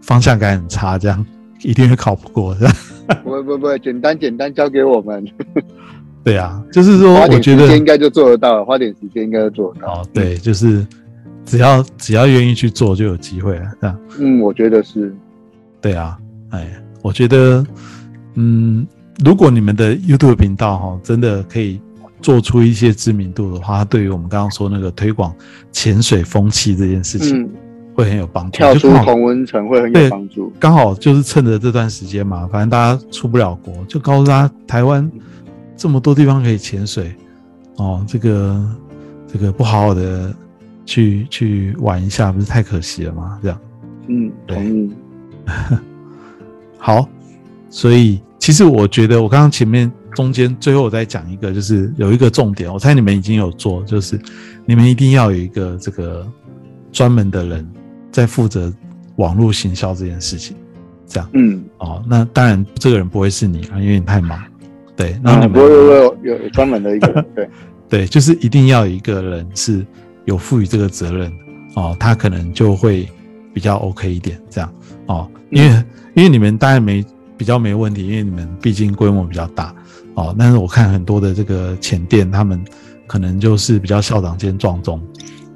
[0.00, 1.26] 方向感很差，这样
[1.62, 2.74] 一定会考不过，这样。
[3.24, 5.24] 不会不会不会，简单简单交给我们，
[6.24, 9.88] 对啊，就是说，我觉得应该就做得到了，花点时间应该就做得到。
[9.88, 10.86] 哦，对，就是
[11.46, 13.98] 只要只要愿意去做，就有机会了，这样。
[14.18, 15.14] 嗯，我觉得是，
[15.80, 16.18] 对啊，
[16.50, 16.68] 哎，
[17.02, 17.64] 我觉得，
[18.34, 18.86] 嗯，
[19.24, 21.80] 如果你们的 YouTube 频道哈、真的可以
[22.20, 25.34] 做出一些知名度的话，它对于我们刚刚说那个推广
[25.72, 27.50] 潜水风气这件事情嗯，
[27.94, 28.58] 会很有帮助。
[28.58, 30.52] 跳出同温层会很有帮助。
[30.58, 35.10] 刚好就是趁着这段时间嘛，反正大家出不了国，就告诉大家台湾
[35.78, 37.14] 这么多地方可以潜水，
[37.76, 38.76] 哦，这个
[39.32, 40.34] 这个不好好的
[40.84, 43.38] 去去玩一下，不是太可惜了吗？
[43.40, 43.60] 这样
[44.08, 44.90] 嗯，对同意。
[46.76, 47.08] 好，
[47.70, 54.20] 所以其实我觉得我刚刚前面中间最后我再讲一个，就是有一个重点，我猜你们已经有做，就是
[54.66, 56.26] 你们一定要有一个这个
[56.90, 57.70] 专门的人
[58.10, 58.72] 在负责
[59.16, 60.56] 网络行销这件事情，
[61.06, 61.30] 这样。
[61.34, 64.42] 嗯，哦，那当然这个人不会是你啊，因为你太忙。
[64.98, 67.48] 对，然后啊，你们、有有有专门的一个，对，
[67.88, 69.86] 对，就是一定要有一个人是
[70.24, 71.32] 有赋予这个责任
[71.76, 73.08] 哦，他可能就会
[73.54, 74.68] 比较 OK 一点，这样
[75.06, 75.68] 哦，因为、
[76.14, 77.04] 因为你们当然没
[77.36, 79.72] 比较没问题，因为你们毕竟规模比较大
[80.14, 82.60] 哦，但是我看很多的这个前店，他们
[83.06, 85.00] 可能就是比较校长兼撞钟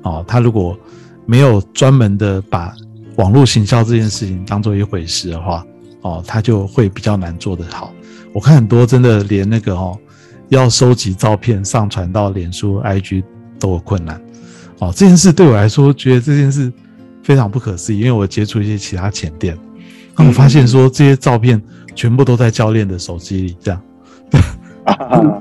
[0.03, 0.79] 哦，他如果
[1.27, 2.73] 没有专门的把
[3.17, 5.67] 网络行销这件事情当做一回事的话，
[6.03, 7.93] 哦，他就会比较难做得好。
[8.33, 9.99] 我看很多真的连那个哦，
[10.49, 13.23] 要收集照片上传到脸书、IG
[13.59, 14.21] 都有困难。
[14.79, 16.73] 哦，这件事对我来说，觉得这件事
[17.23, 19.57] 非常不可思议，因为我接触一些其他前店，
[20.17, 21.63] 那我发现说这些照片
[21.95, 23.83] 全部都在教练的手机里，这样，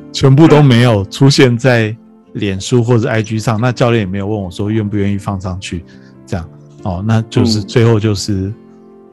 [0.13, 1.95] 全部都没有出现在
[2.33, 5.83] 脸书或者 IG 上，那教练也没有问我说愿不愿意放上去，
[6.27, 6.49] 这样，
[6.83, 8.53] 哦，那就是最后就是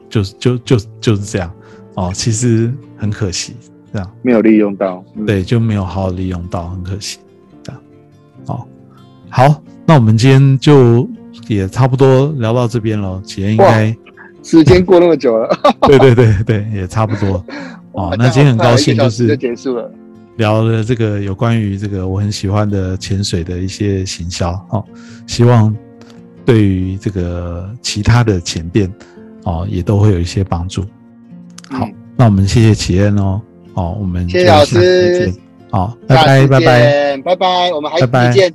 [0.09, 1.51] 就是就就就是这样，
[1.95, 3.55] 哦，其实很可惜，
[3.91, 7.17] 这样没有利用到，嗯对，就没有好好利用到，很可惜。
[7.63, 7.81] 这样，
[8.47, 8.65] 哦，
[9.29, 11.09] 好，那我们今天就
[11.47, 13.21] 也差不多聊到这边了。
[13.25, 13.95] 启恩应该，
[14.43, 15.49] 时间过那么久了，
[15.87, 17.43] 对对对对，也差不多。
[17.93, 19.91] 哦，那今天很高兴，就一个小时就是结束了。
[20.37, 24.51] 聊了这个有关于这个我很喜欢的潜水的一些行销。
[24.69, 24.85] 哦，
[25.27, 25.75] 希望
[26.45, 28.89] 对于这个其他的前店，
[29.43, 30.83] 哦，也都会有一些帮助。
[31.69, 33.41] 好，嗯那我们谢谢启恩哦。
[33.79, 35.33] 哦，我们谢谢老师见。
[35.71, 37.17] 好，拜拜拜拜。
[37.23, 38.53] 拜拜，我们还拜拜一见。